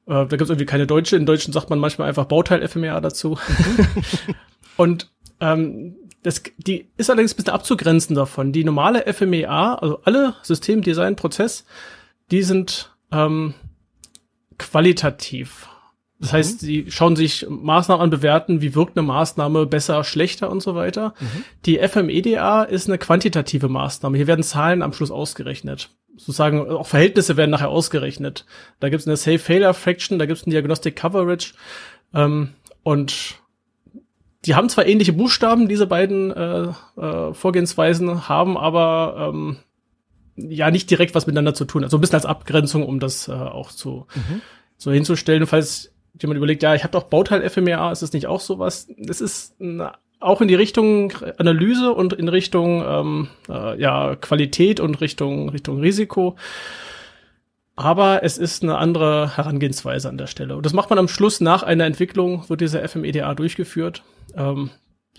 Äh, 0.07 0.13
da 0.13 0.25
gibt 0.25 0.41
es 0.41 0.49
irgendwie 0.49 0.65
keine 0.65 0.87
deutsche. 0.87 1.15
In 1.15 1.27
Deutschen 1.27 1.53
sagt 1.53 1.69
man 1.69 1.77
manchmal 1.77 2.07
einfach 2.07 2.25
Bauteil 2.25 2.67
FMEA 2.67 2.99
dazu. 3.01 3.37
Mhm. 3.47 3.87
Und 4.77 5.11
ähm, 5.41 5.95
das, 6.23 6.41
die 6.57 6.89
ist 6.97 7.09
allerdings 7.09 7.33
ein 7.33 7.37
bisschen 7.37 7.53
abzugrenzen 7.53 8.15
davon. 8.15 8.51
Die 8.51 8.63
normale 8.63 9.11
FMEA, 9.13 9.75
also 9.75 9.99
alle 10.03 10.35
Systemdesign, 10.41 11.15
Prozess, 11.15 11.65
die 12.31 12.43
sind 12.43 12.91
ähm, 13.11 13.53
qualitativ. 14.57 15.67
Das 16.19 16.31
mhm. 16.31 16.37
heißt, 16.37 16.59
sie 16.61 16.85
schauen 16.89 17.15
sich 17.17 17.45
Maßnahmen 17.49 18.01
an, 18.01 18.09
bewerten, 18.09 18.61
wie 18.61 18.73
wirkt 18.73 18.97
eine 18.97 19.05
Maßnahme 19.05 19.65
besser, 19.65 20.03
schlechter 20.05 20.49
und 20.49 20.61
so 20.61 20.75
weiter. 20.75 21.13
Mhm. 21.19 21.43
Die 21.65 21.77
FMEDA 21.79 22.63
ist 22.63 22.87
eine 22.87 22.97
quantitative 22.97 23.67
Maßnahme. 23.67 24.17
Hier 24.17 24.27
werden 24.27 24.43
Zahlen 24.43 24.81
am 24.81 24.93
Schluss 24.93 25.11
ausgerechnet. 25.11 25.89
Sozusagen 26.15 26.69
auch 26.69 26.87
Verhältnisse 26.87 27.35
werden 27.35 27.51
nachher 27.51 27.69
ausgerechnet. 27.69 28.45
Da 28.79 28.89
gibt 28.89 29.01
es 29.01 29.07
eine 29.07 29.17
Safe 29.17 29.39
Failure 29.39 29.73
Fraction, 29.73 30.19
da 30.19 30.25
gibt 30.25 30.39
es 30.39 30.45
eine 30.45 30.51
Diagnostic 30.53 30.95
Coverage. 30.95 31.53
Ähm, 32.13 32.49
und 32.83 33.42
die 34.45 34.55
haben 34.55 34.69
zwar 34.69 34.85
ähnliche 34.85 35.13
Buchstaben, 35.13 35.67
diese 35.67 35.87
beiden 35.87 36.31
äh, 36.31 36.67
äh, 36.97 37.33
Vorgehensweisen, 37.33 38.27
haben 38.27 38.57
aber 38.57 39.29
ähm, 39.29 39.57
ja 40.35 40.71
nicht 40.71 40.89
direkt 40.89 41.15
was 41.15 41.27
miteinander 41.27 41.53
zu 41.53 41.65
tun. 41.65 41.83
Also 41.83 41.97
ein 41.97 42.01
bisschen 42.01 42.15
als 42.15 42.25
Abgrenzung, 42.25 42.85
um 42.85 42.99
das 42.99 43.27
äh, 43.27 43.31
auch 43.31 43.71
zu 43.71 44.07
mhm. 44.15 44.41
so 44.77 44.91
hinzustellen. 44.91 45.47
Falls 45.47 45.93
jemand 46.19 46.37
überlegt, 46.37 46.63
ja, 46.63 46.75
ich 46.75 46.83
habe 46.83 46.91
doch 46.91 47.03
Bauteil 47.03 47.47
FMEA, 47.49 47.91
ist 47.91 48.01
das 48.01 48.13
nicht 48.13 48.27
auch 48.27 48.41
sowas? 48.41 48.87
Es 49.07 49.21
ist 49.21 49.59
eine, 49.61 49.93
auch 50.19 50.41
in 50.41 50.47
die 50.47 50.55
Richtung 50.55 51.13
Analyse 51.37 51.93
und 51.93 52.13
in 52.13 52.27
Richtung 52.27 52.83
ähm, 52.85 53.27
äh, 53.49 53.79
ja 53.79 54.15
Qualität 54.15 54.79
und 54.79 54.99
Richtung 55.01 55.49
Richtung 55.49 55.79
Risiko. 55.79 56.35
Aber 57.75 58.23
es 58.23 58.37
ist 58.37 58.63
eine 58.63 58.77
andere 58.77 59.35
Herangehensweise 59.35 60.07
an 60.07 60.17
der 60.17 60.27
Stelle. 60.27 60.55
Und 60.55 60.65
das 60.65 60.73
macht 60.73 60.89
man 60.89 60.99
am 60.99 61.07
Schluss 61.07 61.41
nach 61.41 61.63
einer 61.63 61.85
Entwicklung, 61.85 62.47
wird 62.47 62.61
diese 62.61 62.87
FMEDA 62.87 63.33
durchgeführt. 63.33 64.03
Ähm, 64.35 64.69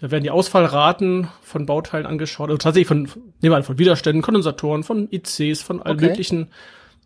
da 0.01 0.11
werden 0.11 0.25
die 0.25 0.31
Ausfallraten 0.31 1.29
von 1.43 1.67
Bauteilen 1.67 2.07
angeschaut, 2.07 2.49
also 2.49 2.59
tatsächlich 2.59 2.89
von, 2.89 3.03
nehmen 3.41 3.53
wir 3.53 3.57
an, 3.57 3.63
von 3.63 3.79
Widerständen, 3.79 4.23
Kondensatoren, 4.23 4.83
von 4.83 5.09
ICs, 5.11 5.63
von 5.63 5.83
allen 5.83 5.97
okay. 5.97 6.09
möglichen, 6.09 6.49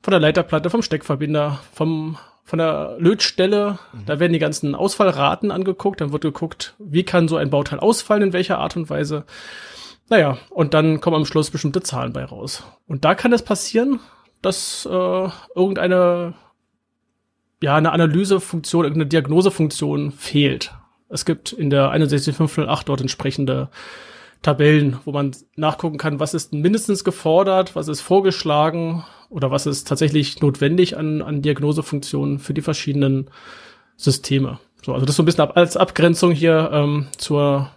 von 0.02 0.12
der 0.12 0.20
Leiterplatte, 0.20 0.70
vom 0.70 0.82
Steckverbinder, 0.82 1.60
vom, 1.72 2.18
von 2.44 2.58
der 2.58 2.96
Lötstelle. 2.98 3.78
Mhm. 3.92 4.06
Da 4.06 4.20
werden 4.20 4.32
die 4.32 4.38
ganzen 4.38 4.74
Ausfallraten 4.74 5.50
angeguckt, 5.50 6.00
dann 6.00 6.12
wird 6.12 6.22
geguckt, 6.22 6.74
wie 6.78 7.04
kann 7.04 7.28
so 7.28 7.36
ein 7.36 7.50
Bauteil 7.50 7.78
ausfallen, 7.78 8.22
in 8.22 8.32
welcher 8.32 8.58
Art 8.58 8.76
und 8.76 8.88
Weise. 8.88 9.24
Naja, 10.08 10.38
und 10.48 10.72
dann 10.72 11.00
kommen 11.00 11.16
am 11.16 11.26
Schluss 11.26 11.50
bestimmte 11.50 11.82
Zahlen 11.82 12.14
bei 12.14 12.24
raus. 12.24 12.64
Und 12.86 13.04
da 13.04 13.14
kann 13.14 13.34
es 13.34 13.42
passieren, 13.42 14.00
dass 14.42 14.86
äh, 14.90 15.28
irgendeine 15.54 16.34
ja 17.62 17.76
eine 17.76 17.92
Analysefunktion, 17.92 18.84
irgendeine 18.84 19.08
Diagnosefunktion 19.08 20.12
fehlt. 20.12 20.72
Es 21.08 21.24
gibt 21.24 21.52
in 21.52 21.70
der 21.70 21.90
61508 21.90 22.88
dort 22.88 23.00
entsprechende 23.00 23.68
Tabellen, 24.42 24.98
wo 25.04 25.12
man 25.12 25.32
nachgucken 25.56 25.98
kann, 25.98 26.20
was 26.20 26.34
ist 26.34 26.52
mindestens 26.52 27.02
gefordert, 27.02 27.74
was 27.74 27.88
ist 27.88 28.00
vorgeschlagen 28.00 29.04
oder 29.30 29.50
was 29.50 29.66
ist 29.66 29.88
tatsächlich 29.88 30.40
notwendig 30.40 30.96
an, 30.96 31.22
an 31.22 31.42
Diagnosefunktionen 31.42 32.38
für 32.38 32.54
die 32.54 32.62
verschiedenen 32.62 33.30
Systeme. 33.96 34.60
So, 34.84 34.94
also 34.94 35.06
das 35.06 35.16
so 35.16 35.22
ein 35.22 35.26
bisschen 35.26 35.42
ab, 35.42 35.56
als 35.56 35.76
Abgrenzung 35.76 36.30
hier 36.30 36.70
ähm, 36.72 37.08
zur, 37.16 37.70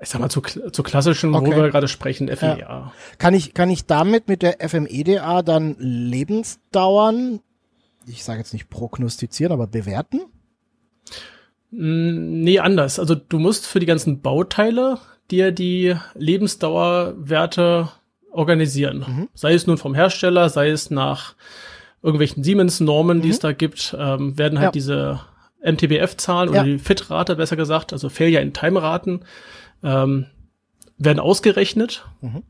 ich 0.00 0.08
sag 0.08 0.20
mal, 0.20 0.28
zu, 0.28 0.42
zur 0.42 0.84
klassischen, 0.84 1.34
okay. 1.34 1.46
wo 1.46 1.56
wir 1.56 1.70
gerade 1.70 1.88
sprechen, 1.88 2.28
FMEA. 2.28 2.58
Ja. 2.58 2.92
Kann 3.18 3.34
ich, 3.34 3.54
kann 3.54 3.70
ich 3.70 3.86
damit 3.86 4.28
mit 4.28 4.42
der 4.42 4.56
FMEDA 4.60 5.42
dann 5.42 5.76
Lebensdauern, 5.78 7.40
ich 8.06 8.22
sage 8.22 8.38
jetzt 8.38 8.52
nicht 8.52 8.68
prognostizieren, 8.68 9.52
aber 9.52 9.66
bewerten? 9.66 10.20
Nee, 11.70 12.58
anders. 12.58 12.98
Also 12.98 13.14
du 13.14 13.38
musst 13.38 13.66
für 13.66 13.80
die 13.80 13.86
ganzen 13.86 14.20
Bauteile 14.20 14.98
dir 15.30 15.50
die 15.50 15.96
Lebensdauerwerte 16.14 17.88
organisieren. 18.30 19.04
Mhm. 19.06 19.28
Sei 19.34 19.54
es 19.54 19.66
nun 19.66 19.78
vom 19.78 19.94
Hersteller, 19.94 20.48
sei 20.48 20.70
es 20.70 20.90
nach 20.90 21.34
irgendwelchen 22.02 22.44
Siemens-Normen, 22.44 23.18
mhm. 23.18 23.22
die 23.22 23.30
es 23.30 23.40
da 23.40 23.52
gibt, 23.52 23.96
ähm, 23.98 24.38
werden 24.38 24.58
halt 24.58 24.68
ja. 24.68 24.72
diese 24.72 25.20
MTBF-Zahlen 25.64 26.52
ja. 26.52 26.60
oder 26.60 26.70
die 26.70 26.78
FIT-Rate, 26.78 27.36
besser 27.36 27.56
gesagt, 27.56 27.92
also 27.92 28.08
Failure 28.08 28.42
in 28.42 28.52
Time-Raten, 28.52 29.20
ähm, 29.86 30.26
werden 30.98 31.20
ausgerechnet 31.20 32.04
mhm. 32.20 32.42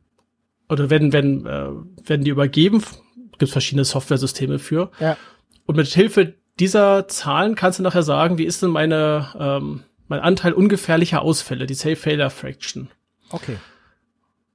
oder 0.69 0.90
werden, 0.90 1.12
werden, 1.12 1.47
äh, 1.47 2.09
werden 2.09 2.25
die 2.25 2.31
übergeben. 2.31 2.83
Gibt 3.38 3.52
verschiedene 3.52 3.85
Software-Systeme 3.85 4.59
für. 4.59 4.90
Ja. 4.99 5.16
Und 5.66 5.76
mit 5.76 5.87
Hilfe 5.88 6.35
dieser 6.59 7.07
Zahlen 7.09 7.55
kannst 7.55 7.78
du 7.78 7.83
nachher 7.83 8.02
sagen, 8.02 8.38
wie 8.38 8.45
ist 8.45 8.62
denn 8.62 8.71
meine, 8.71 9.28
ähm, 9.38 9.83
mein 10.09 10.21
Anteil 10.21 10.55
ungefährlicher 10.55 11.21
Ausfälle, 11.21 11.66
die 11.66 11.75
Safe 11.75 11.97
Failure 11.97 12.31
Fraction. 12.31 12.88
Okay. 13.31 13.59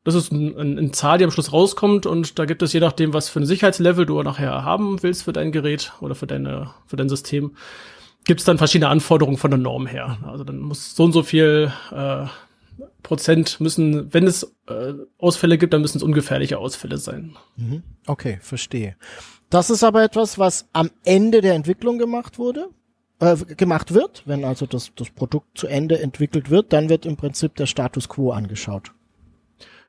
Das 0.04 0.16
ist 0.16 0.32
ein, 0.32 0.58
ein, 0.58 0.80
eine 0.80 0.92
Zahl, 0.92 1.20
die 1.20 1.26
am 1.26 1.32
Schluss 1.32 1.54
rauskommt 1.54 2.08
und 2.08 2.40
da 2.40 2.46
gibt 2.46 2.64
es 2.64 2.74
je 2.74 2.80
nachdem, 2.80 3.14
was 3.14 3.30
für 3.30 3.40
ein 3.40 3.46
Sicherheitslevel 3.46 4.08
du 4.08 4.24
nachher 4.24 4.64
haben 4.64 5.04
willst 5.04 5.24
für 5.24 5.34
dein 5.34 5.52
Gerät 5.52 5.94
oder 6.02 6.16
für 6.16 6.26
deine, 6.26 6.74
für 6.88 6.96
dein 6.96 7.10
System, 7.10 7.56
gibt 8.26 8.40
es 8.40 8.46
dann 8.46 8.58
verschiedene 8.58 8.90
Anforderungen 8.90 9.38
von 9.38 9.52
der 9.52 9.60
Norm 9.60 9.86
her. 9.86 10.18
Also 10.26 10.44
dann 10.44 10.58
muss 10.58 10.96
so 10.96 11.04
und 11.04 11.12
so 11.12 11.22
viel 11.22 11.72
äh, 11.92 12.26
Prozent 13.04 13.60
müssen, 13.60 14.14
wenn 14.14 14.28
es 14.28 14.56
äh, 14.68 14.94
Ausfälle 15.18 15.58
gibt, 15.58 15.74
dann 15.74 15.82
müssen 15.82 15.98
es 15.98 16.04
ungefährliche 16.04 16.58
Ausfälle 16.58 16.98
sein. 16.98 17.36
Mhm. 17.58 17.84
Okay, 18.08 18.40
verstehe. 18.42 18.96
Das 19.50 19.70
ist 19.70 19.84
aber 19.84 20.04
etwas, 20.04 20.40
was 20.40 20.70
am 20.74 20.90
Ende 21.04 21.42
der 21.42 21.56
Entwicklung 21.56 21.98
gemacht 21.98 22.40
wurde, 22.40 22.70
äh, 23.20 23.36
gemacht 23.36 23.94
wird. 23.94 24.24
Wenn 24.26 24.46
also 24.46 24.66
das, 24.66 24.92
das 24.96 25.10
Produkt 25.10 25.58
zu 25.58 25.68
Ende 25.68 26.00
entwickelt 26.00 26.50
wird, 26.50 26.74
dann 26.74 26.90
wird 26.90 27.06
im 27.06 27.18
Prinzip 27.18 27.56
der 27.56 27.66
Status 27.66 28.08
quo 28.10 28.32
angeschaut. 28.32 28.92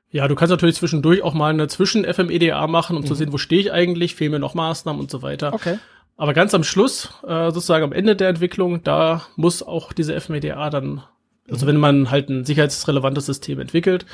Ja, 0.09 0.27
du 0.27 0.35
kannst 0.35 0.51
natürlich 0.51 0.75
zwischendurch 0.75 1.23
auch 1.23 1.33
mal 1.33 1.49
eine 1.51 1.67
Zwischen-FMEDA 1.67 2.67
machen, 2.67 2.95
um 2.95 3.01
mhm. 3.01 3.07
zu 3.07 3.15
sehen, 3.15 3.33
wo 3.33 3.39
stehe 3.39 3.61
ich 3.61 3.71
eigentlich, 3.71 4.15
fehlen 4.15 4.31
mir 4.31 4.39
noch 4.39 4.53
Maßnahmen 4.53 5.01
und 5.01 5.09
so 5.09 5.23
weiter. 5.23 5.53
Okay. 5.53 5.79
Aber 6.17 6.33
ganz 6.33 6.53
am 6.53 6.63
Schluss, 6.63 7.09
äh, 7.27 7.51
sozusagen 7.51 7.83
am 7.83 7.93
Ende 7.93 8.15
der 8.15 8.29
Entwicklung, 8.29 8.83
da 8.83 9.23
muss 9.35 9.63
auch 9.63 9.93
diese 9.93 10.19
FMEDA 10.19 10.69
dann, 10.69 11.03
also 11.49 11.65
mhm. 11.65 11.69
wenn 11.69 11.77
man 11.77 12.11
halt 12.11 12.29
ein 12.29 12.45
sicherheitsrelevantes 12.45 13.25
System 13.25 13.59
entwickelt, 13.59 14.05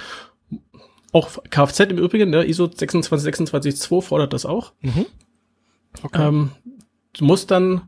auch 1.11 1.29
Kfz 1.49 1.79
im 1.81 1.97
Übrigen, 1.97 2.31
der 2.31 2.47
ISO 2.47 2.67
26262 2.67 4.03
fordert 4.03 4.33
das 4.33 4.45
auch. 4.45 4.73
Mhm. 4.81 5.05
Okay. 6.03 6.27
Ähm, 6.27 6.51
du 7.13 7.25
musst 7.25 7.51
dann 7.51 7.81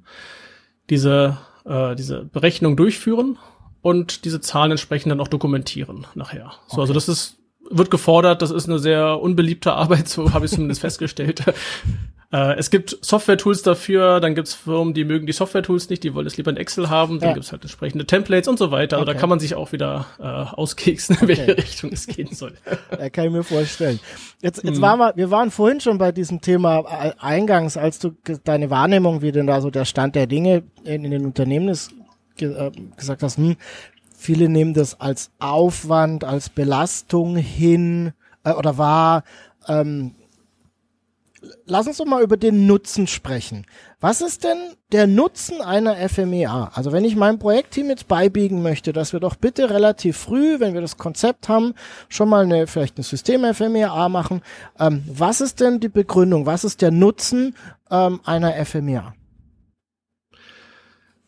diese, 0.90 1.38
äh, 1.66 1.96
diese 1.96 2.26
Berechnung 2.26 2.76
durchführen 2.76 3.38
und 3.82 4.26
diese 4.26 4.42
Zahlen 4.42 4.72
entsprechend 4.72 5.12
dann 5.12 5.20
auch 5.20 5.28
dokumentieren 5.28 6.08
nachher. 6.16 6.54
So, 6.68 6.74
okay. 6.74 6.82
also 6.82 6.94
das 6.94 7.10
ist, 7.10 7.38
wird 7.70 7.92
gefordert, 7.92 8.42
das 8.42 8.52
ist 8.52 8.68
eine 8.68 8.80
sehr 8.80 9.22
unbeliebte 9.22 9.74
Arbeit, 9.74 10.08
so 10.10 10.34
habe 10.34 10.46
ich 10.46 10.52
zumindest 10.52 10.82
festgestellt. 10.82 11.44
Äh, 12.32 12.58
es 12.58 12.70
gibt 12.70 12.98
Software-Tools 13.02 13.62
dafür, 13.62 14.22
dann 14.22 14.36
gibt's 14.36 14.54
Firmen, 14.54 14.94
die 14.94 15.04
mögen 15.04 15.26
die 15.26 15.34
Software-Tools 15.34 15.90
nicht, 15.90 16.04
die 16.04 16.14
wollen 16.14 16.28
es 16.28 16.38
lieber 16.38 16.50
in 16.50 16.58
Excel 16.58 16.90
haben, 16.90 17.20
dann 17.20 17.30
ja. 17.30 17.34
gibt's 17.34 17.52
halt 17.52 17.62
entsprechende 17.64 18.06
Templates 18.06 18.48
und 18.48 18.58
so 18.58 18.72
weiter. 18.72 18.98
Also 18.98 19.04
okay. 19.04 19.14
da 19.14 19.20
kann 19.20 19.30
man 19.30 19.40
sich 19.40 19.56
auch 19.56 19.74
wieder 19.74 20.06
äh, 20.18 20.24
auskeksen, 20.24 21.18
in 21.22 21.28
welche 21.28 21.58
Richtung 21.58 21.92
es 21.92 22.08
gehen 22.08 22.34
soll. 22.34 22.54
Ja, 22.92 23.10
kann 23.10 23.26
ich 23.26 23.32
mir 23.32 23.44
vorstellen. 23.44 24.00
Jetzt, 24.42 24.64
jetzt 24.64 24.76
hm. 24.76 24.82
waren 24.82 25.00
wir, 25.00 25.14
wir 25.16 25.32
waren 25.32 25.50
vorhin 25.50 25.80
schon 25.80 25.98
bei 25.98 26.12
diesem 26.12 26.42
Thema 26.42 26.80
äh, 26.80 27.14
eingangs, 27.20 27.78
als 27.78 28.00
du 28.00 28.16
deine 28.44 28.70
Wahrnehmung, 28.70 29.22
wie 29.22 29.32
denn 29.32 29.48
da 29.48 29.62
so 29.62 29.70
der 29.70 29.86
Stand 29.86 30.16
der 30.16 30.28
Dinge 30.28 30.64
in, 30.84 31.06
in 31.06 31.12
den 31.12 31.26
Unternehmen 31.26 31.70
ist, 31.70 31.92
äh, 32.40 32.72
gesagt 32.98 33.24
hast, 33.24 33.38
hm, 33.38 33.56
viele 34.16 34.50
nehmen 34.50 34.74
das 34.74 35.00
als 35.00 35.32
Aufwand, 35.40 36.24
als 36.24 36.50
Belastung 36.50 37.36
hin 37.36 38.14
äh, 38.44 38.52
oder 38.52 38.78
war. 38.78 39.24
Ähm, 39.68 40.16
lass 41.66 41.88
uns 41.88 41.98
doch 41.98 42.06
mal 42.06 42.24
über 42.24 42.38
den 42.38 42.68
Nutzen 42.68 43.08
sprechen. 43.08 43.66
Was 44.00 44.22
ist 44.22 44.44
denn 44.44 44.58
der 44.92 45.08
Nutzen 45.08 45.62
einer 45.62 45.96
FMEA? 46.10 46.72
Also 46.74 46.92
wenn 46.92 47.06
ich 47.06 47.16
meinem 47.16 47.40
Projektteam 47.40 47.90
jetzt 47.90 48.08
beibiegen 48.08 48.62
möchte, 48.62 48.94
dass 48.94 49.14
wir 49.14 49.20
doch 49.20 49.36
bitte 49.36 49.70
relativ 49.70 50.18
früh, 50.18 50.60
wenn 50.60 50.74
wir 50.74 50.82
das 50.82 50.98
Konzept 50.98 51.50
haben, 51.50 51.74
schon 52.10 52.30
mal 52.30 52.44
eine 52.44 52.68
vielleicht 52.68 52.98
eine 52.98 53.04
System-FMEA 53.04 54.10
machen. 54.10 54.42
Ähm, 54.80 55.04
was 55.08 55.42
ist 55.42 55.60
denn 55.60 55.80
die 55.80 55.90
Begründung? 55.90 56.46
Was 56.46 56.64
ist 56.64 56.82
der 56.82 56.92
Nutzen 56.92 57.56
ähm, 57.90 58.22
einer 58.24 58.54
FMEA? 58.66 59.14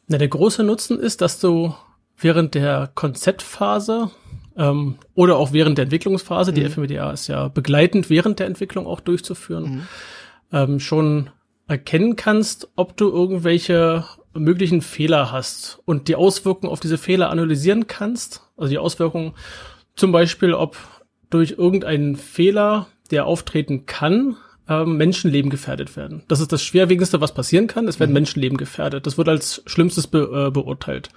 Na, 0.07 0.17
der 0.17 0.27
große 0.27 0.63
Nutzen 0.63 0.99
ist, 0.99 1.21
dass 1.21 1.39
du 1.39 1.73
während 2.17 2.55
der 2.55 2.91
Konzeptphase 2.93 4.11
ähm, 4.57 4.95
oder 5.15 5.37
auch 5.37 5.53
während 5.53 5.77
der 5.77 5.83
Entwicklungsphase, 5.83 6.51
mhm. 6.51 6.55
die 6.55 6.63
FMDA 6.63 7.11
ist 7.11 7.27
ja 7.27 7.47
begleitend 7.47 8.09
während 8.09 8.39
der 8.39 8.47
Entwicklung 8.47 8.87
auch 8.87 8.99
durchzuführen, 8.99 9.63
mhm. 9.63 9.81
ähm, 10.51 10.79
schon 10.79 11.29
erkennen 11.67 12.15
kannst, 12.15 12.69
ob 12.75 12.97
du 12.97 13.09
irgendwelche 13.09 14.05
möglichen 14.33 14.81
Fehler 14.81 15.31
hast 15.31 15.79
und 15.85 16.07
die 16.07 16.15
Auswirkungen 16.15 16.71
auf 16.71 16.79
diese 16.79 16.97
Fehler 16.97 17.29
analysieren 17.29 17.87
kannst. 17.87 18.41
Also 18.57 18.71
die 18.71 18.77
Auswirkungen 18.79 19.33
zum 19.95 20.11
Beispiel, 20.11 20.53
ob 20.53 20.77
durch 21.29 21.55
irgendeinen 21.57 22.15
Fehler, 22.15 22.87
der 23.11 23.25
auftreten 23.25 23.85
kann, 23.85 24.37
ähm, 24.67 24.97
Menschenleben 24.97 25.49
gefährdet 25.49 25.95
werden. 25.95 26.23
Das 26.27 26.39
ist 26.39 26.51
das 26.51 26.63
Schwerwiegendste, 26.63 27.21
was 27.21 27.33
passieren 27.33 27.67
kann. 27.67 27.87
Es 27.87 27.99
werden 27.99 28.11
mhm. 28.11 28.15
Menschenleben 28.15 28.57
gefährdet. 28.57 29.05
Das 29.05 29.17
wird 29.17 29.29
als 29.29 29.61
Schlimmstes 29.65 30.07
be 30.07 30.47
äh, 30.47 30.51
beurteilt. 30.51 31.09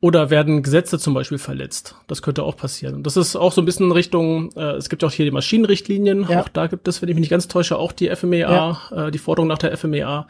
Oder 0.00 0.28
werden 0.28 0.62
Gesetze 0.62 0.98
zum 0.98 1.14
Beispiel 1.14 1.38
verletzt? 1.38 1.96
Das 2.06 2.20
könnte 2.20 2.42
auch 2.42 2.56
passieren. 2.56 3.02
das 3.02 3.16
ist 3.16 3.34
auch 3.34 3.52
so 3.52 3.62
ein 3.62 3.64
bisschen 3.64 3.86
in 3.86 3.92
Richtung, 3.92 4.52
äh, 4.54 4.72
es 4.72 4.90
gibt 4.90 5.02
ja 5.02 5.08
auch 5.08 5.12
hier 5.12 5.24
die 5.24 5.30
Maschinenrichtlinien. 5.30 6.26
Ja. 6.28 6.40
Auch 6.40 6.48
da 6.48 6.66
gibt 6.66 6.86
es, 6.86 7.00
wenn 7.00 7.08
ich 7.08 7.14
mich 7.14 7.22
nicht 7.22 7.30
ganz 7.30 7.48
täusche, 7.48 7.78
auch 7.78 7.92
die 7.92 8.14
FMEA, 8.14 8.50
ja. 8.90 9.06
äh, 9.06 9.10
die 9.10 9.18
Forderung 9.18 9.48
nach 9.48 9.58
der 9.58 9.76
FMEA. 9.76 10.28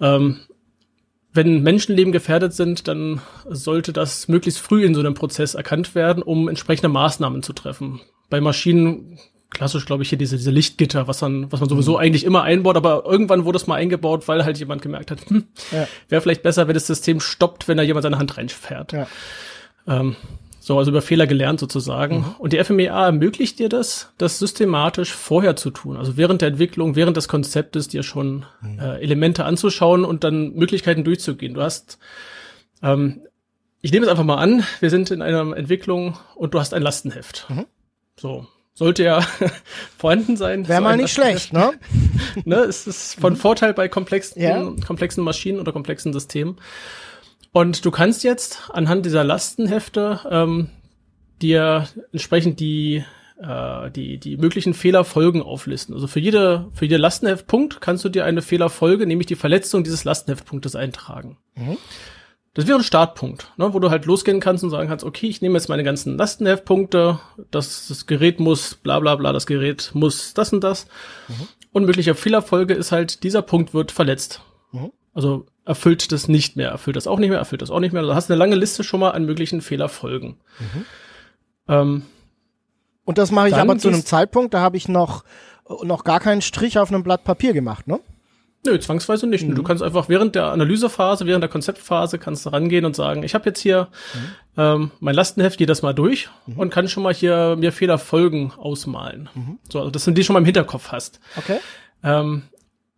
Ähm, 0.00 0.40
wenn 1.32 1.62
Menschenleben 1.62 2.12
gefährdet 2.12 2.52
sind, 2.52 2.88
dann 2.88 3.22
sollte 3.48 3.92
das 3.92 4.28
möglichst 4.28 4.60
früh 4.60 4.84
in 4.84 4.94
so 4.94 5.00
einem 5.00 5.14
Prozess 5.14 5.54
erkannt 5.54 5.94
werden, 5.94 6.22
um 6.22 6.48
entsprechende 6.48 6.88
Maßnahmen 6.88 7.42
zu 7.42 7.52
treffen. 7.52 8.00
Bei 8.28 8.40
Maschinen 8.40 9.18
klassisch, 9.52 9.84
glaube 9.86 10.02
ich, 10.02 10.08
hier 10.08 10.18
diese, 10.18 10.36
diese 10.36 10.50
Lichtgitter, 10.50 11.08
was 11.08 11.18
dann, 11.18 11.50
was 11.52 11.60
man 11.60 11.68
sowieso 11.68 11.92
mhm. 11.92 11.98
eigentlich 11.98 12.24
immer 12.24 12.42
einbaut, 12.42 12.76
aber 12.76 13.04
irgendwann 13.04 13.44
wurde 13.44 13.56
es 13.56 13.66
mal 13.66 13.76
eingebaut, 13.76 14.28
weil 14.28 14.44
halt 14.44 14.58
jemand 14.58 14.82
gemerkt 14.82 15.10
hat, 15.10 15.28
hm, 15.28 15.44
ja. 15.70 15.86
wäre 16.08 16.22
vielleicht 16.22 16.42
besser, 16.42 16.68
wenn 16.68 16.74
das 16.74 16.86
System 16.86 17.20
stoppt, 17.20 17.68
wenn 17.68 17.76
da 17.76 17.82
jemand 17.82 18.02
seine 18.02 18.18
Hand 18.18 18.36
reinfährt. 18.36 18.92
Ja. 18.92 19.06
Ähm, 19.86 20.16
so, 20.64 20.78
also 20.78 20.92
über 20.92 21.02
Fehler 21.02 21.26
gelernt 21.26 21.58
sozusagen. 21.58 22.18
Mhm. 22.18 22.34
Und 22.38 22.52
die 22.52 22.62
FMEA 22.62 23.06
ermöglicht 23.06 23.58
dir 23.58 23.68
das, 23.68 24.12
das 24.16 24.38
systematisch 24.38 25.12
vorher 25.12 25.56
zu 25.56 25.70
tun. 25.70 25.96
Also 25.96 26.16
während 26.16 26.40
der 26.40 26.50
Entwicklung, 26.50 26.94
während 26.94 27.16
des 27.16 27.26
Konzeptes 27.26 27.88
dir 27.88 28.04
schon 28.04 28.46
mhm. 28.60 28.78
äh, 28.78 28.98
Elemente 28.98 29.44
anzuschauen 29.44 30.04
und 30.04 30.22
dann 30.22 30.52
Möglichkeiten 30.54 31.02
durchzugehen. 31.02 31.54
Du 31.54 31.62
hast, 31.62 31.98
ähm, 32.80 33.22
ich 33.80 33.90
nehme 33.90 34.06
es 34.06 34.10
einfach 34.10 34.22
mal 34.22 34.36
an, 34.36 34.62
wir 34.78 34.90
sind 34.90 35.10
in 35.10 35.20
einer 35.20 35.56
Entwicklung 35.56 36.16
und 36.36 36.54
du 36.54 36.60
hast 36.60 36.74
ein 36.74 36.82
Lastenheft. 36.82 37.46
Mhm. 37.48 37.66
So, 38.16 38.46
sollte 38.74 39.04
ja 39.04 39.20
vorhanden 39.98 40.36
sein. 40.36 40.68
Wäre 40.68 40.80
mal 40.80 40.96
nicht 40.96 41.12
schlecht, 41.12 41.52
ne? 41.52 41.72
ne? 42.44 42.56
Es 42.56 42.86
ist 42.86 43.20
von 43.20 43.36
Vorteil 43.36 43.74
bei 43.74 43.88
komplexen, 43.88 44.40
ja. 44.40 44.72
komplexen 44.86 45.24
Maschinen 45.24 45.60
oder 45.60 45.72
komplexen 45.72 46.12
Systemen. 46.12 46.56
Und 47.52 47.84
du 47.84 47.90
kannst 47.90 48.24
jetzt 48.24 48.70
anhand 48.72 49.04
dieser 49.04 49.24
Lastenhefte 49.24 50.20
ähm, 50.30 50.70
dir 51.42 51.86
entsprechend 52.12 52.60
die 52.60 53.04
äh, 53.42 53.90
die 53.90 54.18
die 54.18 54.36
möglichen 54.36 54.72
Fehlerfolgen 54.72 55.42
auflisten. 55.42 55.94
Also 55.94 56.06
für 56.06 56.20
jede 56.20 56.70
für 56.72 56.86
jede 56.86 56.96
Lastenheftpunkt 56.96 57.80
kannst 57.80 58.04
du 58.04 58.08
dir 58.08 58.24
eine 58.24 58.40
Fehlerfolge, 58.40 59.06
nämlich 59.06 59.26
die 59.26 59.36
Verletzung 59.36 59.84
dieses 59.84 60.04
Lastenheftpunktes 60.04 60.76
eintragen. 60.76 61.36
Mhm. 61.54 61.76
Das 62.54 62.66
wäre 62.66 62.78
ein 62.78 62.84
Startpunkt, 62.84 63.50
ne, 63.56 63.72
wo 63.72 63.78
du 63.78 63.90
halt 63.90 64.04
losgehen 64.04 64.40
kannst 64.40 64.62
und 64.62 64.68
sagen 64.68 64.88
kannst, 64.88 65.04
okay, 65.04 65.26
ich 65.26 65.40
nehme 65.40 65.56
jetzt 65.56 65.68
meine 65.68 65.84
ganzen 65.84 66.18
Lastenheftpunkte, 66.18 67.18
das, 67.50 67.88
das 67.88 68.06
Gerät 68.06 68.40
muss, 68.40 68.74
bla 68.74 69.00
bla 69.00 69.16
bla, 69.16 69.32
das 69.32 69.46
Gerät 69.46 69.90
muss 69.94 70.34
das 70.34 70.52
und 70.52 70.62
das. 70.62 70.86
Mhm. 71.28 71.48
Und 71.72 71.86
mögliche 71.86 72.14
Fehlerfolge 72.14 72.74
ist 72.74 72.92
halt, 72.92 73.22
dieser 73.22 73.40
Punkt 73.40 73.72
wird 73.72 73.90
verletzt. 73.90 74.42
Mhm. 74.72 74.92
Also 75.14 75.46
erfüllt 75.64 76.12
das 76.12 76.28
nicht 76.28 76.56
mehr, 76.56 76.68
erfüllt 76.68 76.96
das 76.96 77.06
auch 77.06 77.18
nicht 77.18 77.30
mehr, 77.30 77.38
erfüllt 77.38 77.62
das 77.62 77.70
auch 77.70 77.80
nicht 77.80 77.92
mehr. 77.92 78.02
Also 78.02 78.14
hast 78.14 78.30
eine 78.30 78.38
lange 78.38 78.56
Liste 78.56 78.84
schon 78.84 79.00
mal 79.00 79.12
an 79.12 79.24
möglichen 79.24 79.62
Fehlerfolgen. 79.62 80.36
Mhm. 80.58 80.84
Ähm, 81.68 82.02
und 83.04 83.16
das 83.16 83.30
mache 83.30 83.48
ich 83.48 83.54
aber 83.54 83.78
zu 83.78 83.88
einem 83.88 84.04
Zeitpunkt, 84.04 84.52
da 84.52 84.60
habe 84.60 84.76
ich 84.76 84.88
noch, 84.88 85.24
noch 85.82 86.04
gar 86.04 86.20
keinen 86.20 86.42
Strich 86.42 86.78
auf 86.78 86.92
einem 86.92 87.02
Blatt 87.02 87.24
Papier 87.24 87.52
gemacht, 87.54 87.88
ne? 87.88 88.00
Nö, 88.64 88.78
zwangsweise 88.78 89.26
nicht. 89.26 89.46
Mhm. 89.46 89.56
Du 89.56 89.62
kannst 89.64 89.82
einfach 89.82 90.08
während 90.08 90.36
der 90.36 90.52
Analysephase, 90.52 91.26
während 91.26 91.42
der 91.42 91.50
Konzeptphase 91.50 92.18
kannst 92.18 92.46
du 92.46 92.50
rangehen 92.50 92.84
und 92.84 92.94
sagen, 92.94 93.24
ich 93.24 93.34
habe 93.34 93.46
jetzt 93.46 93.60
hier 93.60 93.88
mhm. 94.14 94.20
ähm, 94.56 94.90
mein 95.00 95.14
Lastenheft, 95.16 95.58
gehe 95.58 95.66
das 95.66 95.82
mal 95.82 95.92
durch 95.92 96.28
mhm. 96.46 96.58
und 96.58 96.70
kann 96.70 96.86
schon 96.88 97.02
mal 97.02 97.12
hier 97.12 97.56
mir 97.58 97.72
Fehlerfolgen 97.72 98.52
ausmalen. 98.56 99.28
Mhm. 99.34 99.58
So, 99.68 99.80
also 99.80 99.90
dass 99.90 100.04
du 100.04 100.12
die 100.12 100.22
schon 100.22 100.34
mal 100.34 100.40
im 100.40 100.44
Hinterkopf 100.44 100.92
hast. 100.92 101.18
Okay. 101.36 101.58
Ähm, 102.04 102.42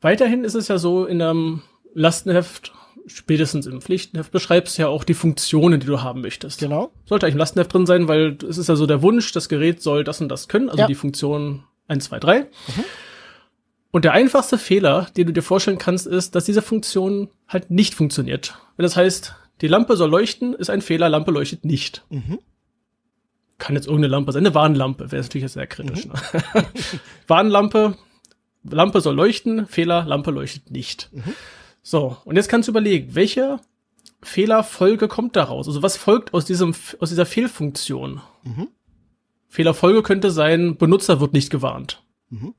weiterhin 0.02 0.44
ist 0.44 0.54
es 0.54 0.68
ja 0.68 0.76
so, 0.76 1.06
in 1.06 1.22
einem 1.22 1.62
Lastenheft, 1.94 2.72
spätestens 3.06 3.66
im 3.66 3.80
Pflichtenheft, 3.80 4.32
beschreibst 4.32 4.76
du 4.76 4.82
ja 4.82 4.88
auch 4.88 5.04
die 5.04 5.14
Funktionen, 5.14 5.80
die 5.80 5.86
du 5.86 6.02
haben 6.02 6.20
möchtest. 6.20 6.60
Genau. 6.60 6.92
Sollte 7.06 7.24
eigentlich 7.24 7.36
im 7.36 7.38
Lastenheft 7.38 7.72
drin 7.72 7.86
sein, 7.86 8.06
weil 8.06 8.36
es 8.48 8.58
ist 8.58 8.68
ja 8.68 8.76
so 8.76 8.86
der 8.86 9.00
Wunsch, 9.00 9.32
das 9.32 9.48
Gerät 9.48 9.82
soll 9.82 10.04
das 10.04 10.20
und 10.20 10.28
das 10.28 10.48
können, 10.48 10.68
also 10.68 10.82
ja. 10.82 10.86
die 10.86 10.94
Funktion 10.94 11.64
1, 11.88 12.04
2, 12.04 12.18
3. 12.18 12.40
Mhm. 12.40 12.46
Und 13.94 14.04
der 14.04 14.12
einfachste 14.12 14.58
Fehler, 14.58 15.06
den 15.16 15.28
du 15.28 15.32
dir 15.32 15.42
vorstellen 15.42 15.78
kannst, 15.78 16.08
ist, 16.08 16.34
dass 16.34 16.46
diese 16.46 16.62
Funktion 16.62 17.28
halt 17.46 17.70
nicht 17.70 17.94
funktioniert. 17.94 18.58
Wenn 18.76 18.82
das 18.82 18.96
heißt, 18.96 19.36
die 19.60 19.68
Lampe 19.68 19.94
soll 19.96 20.10
leuchten, 20.10 20.52
ist 20.52 20.68
ein 20.68 20.82
Fehler, 20.82 21.08
Lampe 21.08 21.30
leuchtet 21.30 21.64
nicht. 21.64 22.04
Mhm. 22.10 22.40
Kann 23.58 23.76
jetzt 23.76 23.86
irgendeine 23.86 24.10
Lampe 24.10 24.32
sein, 24.32 24.44
eine 24.44 24.52
Warnlampe, 24.52 25.12
wäre 25.12 25.22
natürlich 25.22 25.48
sehr 25.52 25.68
kritisch. 25.68 26.06
Mhm. 26.06 26.12
Ne? 26.12 26.64
Warnlampe, 27.28 27.96
Lampe 28.64 29.00
soll 29.00 29.14
leuchten, 29.14 29.68
Fehler, 29.68 30.04
Lampe 30.04 30.32
leuchtet 30.32 30.72
nicht. 30.72 31.10
Mhm. 31.12 31.32
So, 31.84 32.16
und 32.24 32.34
jetzt 32.34 32.48
kannst 32.48 32.66
du 32.66 32.72
überlegen, 32.72 33.14
welche 33.14 33.60
Fehlerfolge 34.22 35.06
kommt 35.06 35.36
daraus? 35.36 35.68
Also 35.68 35.84
was 35.84 35.96
folgt 35.96 36.34
aus 36.34 36.44
diesem, 36.44 36.74
aus 36.98 37.10
dieser 37.10 37.26
Fehlfunktion? 37.26 38.20
Mhm. 38.42 38.66
Fehlerfolge 39.46 40.02
könnte 40.02 40.32
sein, 40.32 40.78
Benutzer 40.78 41.20
wird 41.20 41.32
nicht 41.32 41.50
gewarnt. 41.50 42.02
Mhm 42.28 42.56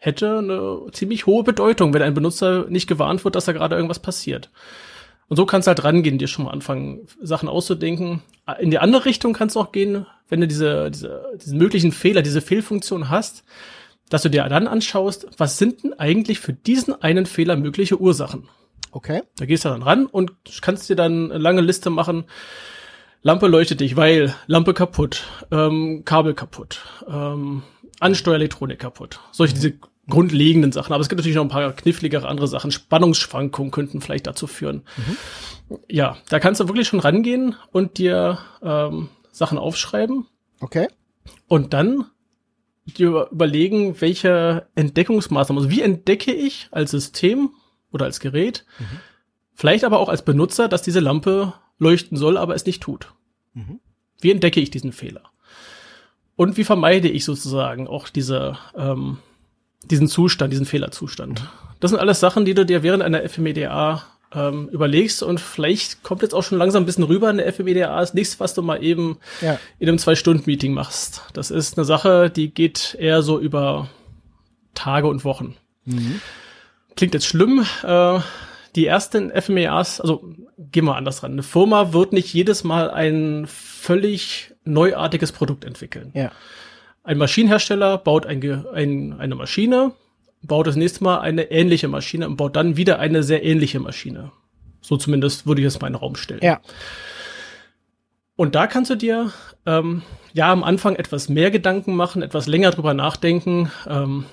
hätte 0.00 0.38
eine 0.38 0.90
ziemlich 0.92 1.26
hohe 1.26 1.44
Bedeutung, 1.44 1.94
wenn 1.94 2.02
ein 2.02 2.14
Benutzer 2.14 2.66
nicht 2.68 2.88
gewarnt 2.88 3.22
wird, 3.24 3.36
dass 3.36 3.44
da 3.44 3.52
gerade 3.52 3.76
irgendwas 3.76 4.00
passiert. 4.00 4.50
Und 5.28 5.36
so 5.36 5.46
kannst 5.46 5.66
du 5.66 5.70
halt 5.70 5.84
rangehen, 5.84 6.18
dir 6.18 6.26
schon 6.26 6.46
mal 6.46 6.50
anfangen, 6.50 7.06
Sachen 7.22 7.48
auszudenken. 7.48 8.22
In 8.58 8.72
die 8.72 8.78
andere 8.78 9.04
Richtung 9.04 9.32
kannst 9.32 9.54
du 9.54 9.60
auch 9.60 9.70
gehen, 9.70 10.06
wenn 10.28 10.40
du 10.40 10.48
diese, 10.48 10.90
diese, 10.90 11.24
diesen 11.40 11.58
möglichen 11.58 11.92
Fehler, 11.92 12.22
diese 12.22 12.40
Fehlfunktion 12.40 13.10
hast, 13.10 13.44
dass 14.08 14.22
du 14.22 14.30
dir 14.30 14.42
dann 14.48 14.66
anschaust, 14.66 15.28
was 15.38 15.58
sind 15.58 15.84
denn 15.84 15.92
eigentlich 15.92 16.40
für 16.40 16.52
diesen 16.52 17.00
einen 17.00 17.26
Fehler 17.26 17.56
mögliche 17.56 18.00
Ursachen? 18.00 18.48
Okay. 18.90 19.22
Da 19.36 19.46
gehst 19.46 19.64
du 19.64 19.68
dann 19.68 19.82
ran 19.82 20.06
und 20.06 20.32
kannst 20.62 20.88
dir 20.88 20.96
dann 20.96 21.30
eine 21.30 21.38
lange 21.38 21.60
Liste 21.60 21.90
machen. 21.90 22.24
Lampe 23.22 23.46
leuchtet 23.46 23.80
dich, 23.80 23.96
weil 23.96 24.34
Lampe 24.46 24.74
kaputt, 24.74 25.24
ähm, 25.52 26.02
Kabel 26.04 26.34
kaputt, 26.34 26.80
ähm, 27.06 27.62
Ansteuerelektronik 28.00 28.78
kaputt. 28.78 29.20
Solche 29.30 29.54
diese 29.54 29.74
grundlegenden 30.10 30.72
Sachen. 30.72 30.92
Aber 30.92 31.00
es 31.00 31.08
gibt 31.08 31.18
natürlich 31.18 31.36
noch 31.36 31.44
ein 31.44 31.48
paar 31.48 31.72
kniffligere 31.72 32.28
andere 32.28 32.48
Sachen. 32.48 32.70
Spannungsschwankungen 32.70 33.70
könnten 33.70 34.00
vielleicht 34.00 34.26
dazu 34.26 34.46
führen. 34.46 34.82
Mhm. 34.96 35.78
Ja, 35.88 36.16
da 36.28 36.40
kannst 36.40 36.60
du 36.60 36.68
wirklich 36.68 36.88
schon 36.88 37.00
rangehen 37.00 37.54
und 37.72 37.98
dir 37.98 38.38
ähm, 38.62 39.08
Sachen 39.30 39.58
aufschreiben. 39.58 40.26
Okay. 40.60 40.88
Und 41.48 41.72
dann 41.72 42.06
dir 42.84 43.28
überlegen, 43.30 44.00
welche 44.00 44.66
Entdeckungsmaßnahmen, 44.74 45.62
also 45.62 45.74
wie 45.74 45.82
entdecke 45.82 46.32
ich 46.32 46.68
als 46.70 46.90
System 46.90 47.50
oder 47.92 48.04
als 48.04 48.20
Gerät, 48.20 48.64
mhm. 48.78 49.00
vielleicht 49.54 49.84
aber 49.84 50.00
auch 50.00 50.08
als 50.08 50.24
Benutzer, 50.24 50.68
dass 50.68 50.82
diese 50.82 51.00
Lampe 51.00 51.54
leuchten 51.78 52.16
soll, 52.16 52.36
aber 52.36 52.54
es 52.54 52.66
nicht 52.66 52.82
tut. 52.82 53.12
Mhm. 53.54 53.80
Wie 54.20 54.30
entdecke 54.30 54.60
ich 54.60 54.70
diesen 54.70 54.92
Fehler? 54.92 55.22
Und 56.36 56.56
wie 56.56 56.64
vermeide 56.64 57.08
ich 57.08 57.24
sozusagen 57.24 57.86
auch 57.86 58.08
diese 58.08 58.56
ähm, 58.74 59.18
diesen 59.84 60.08
Zustand, 60.08 60.52
diesen 60.52 60.66
Fehlerzustand. 60.66 61.42
Das 61.80 61.90
sind 61.90 62.00
alles 62.00 62.20
Sachen, 62.20 62.44
die 62.44 62.54
du 62.54 62.66
dir 62.66 62.82
während 62.82 63.02
einer 63.02 63.26
FMEDA 63.28 64.02
ähm, 64.32 64.68
überlegst 64.68 65.22
und 65.22 65.40
vielleicht 65.40 66.02
kommt 66.02 66.22
jetzt 66.22 66.34
auch 66.34 66.42
schon 66.42 66.58
langsam 66.58 66.82
ein 66.82 66.86
bisschen 66.86 67.04
rüber. 67.04 67.28
Eine 67.28 67.50
FMEDA 67.50 68.00
ist 68.00 68.14
nichts, 68.14 68.38
was 68.38 68.54
du 68.54 68.62
mal 68.62 68.82
eben 68.82 69.18
ja. 69.40 69.58
in 69.78 69.88
einem 69.88 69.98
Zwei-Stunden-Meeting 69.98 70.72
machst. 70.72 71.22
Das 71.32 71.50
ist 71.50 71.78
eine 71.78 71.84
Sache, 71.84 72.30
die 72.30 72.52
geht 72.52 72.96
eher 72.98 73.22
so 73.22 73.40
über 73.40 73.88
Tage 74.74 75.08
und 75.08 75.24
Wochen. 75.24 75.56
Mhm. 75.84 76.20
Klingt 76.96 77.14
jetzt 77.14 77.26
schlimm. 77.26 77.66
Äh, 77.82 78.20
die 78.76 78.86
ersten 78.86 79.30
FMEAs, 79.30 80.00
also 80.00 80.32
gehen 80.58 80.84
wir 80.84 80.96
anders 80.96 81.22
ran. 81.22 81.32
Eine 81.32 81.42
Firma 81.42 81.92
wird 81.92 82.12
nicht 82.12 82.32
jedes 82.32 82.62
Mal 82.62 82.90
ein 82.90 83.46
völlig 83.48 84.54
neuartiges 84.64 85.32
Produkt 85.32 85.64
entwickeln. 85.64 86.12
Ja. 86.14 86.30
Ein 87.02 87.18
Maschinenhersteller 87.18 87.98
baut 87.98 88.26
ein, 88.26 88.66
ein, 88.74 89.18
eine 89.18 89.34
Maschine, 89.34 89.92
baut 90.42 90.66
das 90.66 90.76
nächste 90.76 91.04
Mal 91.04 91.20
eine 91.20 91.50
ähnliche 91.50 91.88
Maschine 91.88 92.26
und 92.26 92.36
baut 92.36 92.56
dann 92.56 92.76
wieder 92.76 92.98
eine 92.98 93.22
sehr 93.22 93.44
ähnliche 93.44 93.80
Maschine. 93.80 94.32
So 94.80 94.96
zumindest 94.96 95.46
würde 95.46 95.60
ich 95.60 95.66
es 95.66 95.80
mal 95.80 95.86
in 95.88 95.94
den 95.94 96.00
Raum 96.00 96.16
stellen. 96.16 96.40
Ja. 96.42 96.60
Und 98.36 98.54
da 98.54 98.66
kannst 98.66 98.90
du 98.90 98.94
dir 98.94 99.32
ähm, 99.66 100.02
ja 100.32 100.50
am 100.50 100.64
Anfang 100.64 100.96
etwas 100.96 101.28
mehr 101.28 101.50
Gedanken 101.50 101.94
machen, 101.94 102.22
etwas 102.22 102.46
länger 102.46 102.70
drüber 102.70 102.94
nachdenken, 102.94 103.70
ähm, 103.86 104.24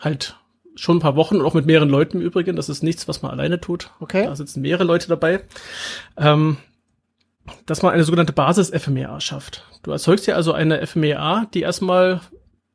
halt 0.00 0.36
schon 0.76 0.98
ein 0.98 1.00
paar 1.00 1.16
Wochen 1.16 1.36
und 1.36 1.46
auch 1.46 1.54
mit 1.54 1.66
mehreren 1.66 1.88
Leuten 1.88 2.18
im 2.18 2.26
Übrigen. 2.26 2.56
Das 2.56 2.68
ist 2.68 2.82
nichts, 2.82 3.08
was 3.08 3.22
man 3.22 3.30
alleine 3.30 3.60
tut. 3.60 3.90
Okay. 4.00 4.26
Da 4.26 4.36
sitzen 4.36 4.62
mehrere 4.62 4.84
Leute 4.84 5.08
dabei. 5.08 5.40
Ähm, 6.16 6.56
dass 7.66 7.82
man 7.82 7.92
eine 7.92 8.04
sogenannte 8.04 8.32
Basis-FMEA 8.32 9.20
schafft. 9.20 9.64
Du 9.82 9.90
erzeugst 9.90 10.26
ja 10.26 10.34
also 10.34 10.52
eine 10.52 10.86
FMEA, 10.86 11.46
die 11.52 11.60
erstmal 11.62 12.20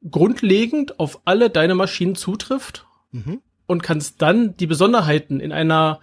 grundlegend 0.09 0.99
auf 0.99 1.21
alle 1.25 1.49
deine 1.49 1.75
Maschinen 1.75 2.15
zutrifft 2.15 2.85
mhm. 3.11 3.41
und 3.67 3.83
kannst 3.83 4.21
dann 4.21 4.55
die 4.57 4.67
Besonderheiten 4.67 5.39
in 5.39 5.51
einer, 5.51 5.99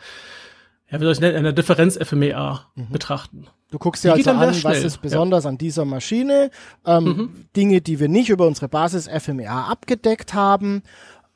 ja, 0.90 1.00
wie 1.00 1.04
soll 1.04 1.12
ich 1.12 1.20
nennen, 1.20 1.36
einer 1.36 1.52
Differenz-FMEA 1.52 2.66
mhm. 2.74 2.90
betrachten. 2.90 3.46
Du 3.70 3.78
guckst 3.78 4.04
dir 4.04 4.12
also 4.12 4.30
an, 4.30 4.62
was 4.62 4.84
ist 4.84 5.02
besonders 5.02 5.44
ja. 5.44 5.50
an 5.50 5.58
dieser 5.58 5.84
Maschine, 5.84 6.50
ähm, 6.84 7.04
mhm. 7.04 7.46
Dinge, 7.56 7.80
die 7.80 7.98
wir 7.98 8.08
nicht 8.08 8.30
über 8.30 8.46
unsere 8.46 8.68
Basis-FMEA 8.68 9.66
abgedeckt 9.66 10.34
haben, 10.34 10.82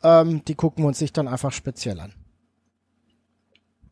ähm, 0.03 0.45
die 0.45 0.55
gucken 0.55 0.85
wir 0.85 0.89
uns 0.89 0.99
sich 0.99 1.13
dann 1.13 1.29
einfach 1.29 1.53
speziell 1.53 1.99
an. 2.01 2.13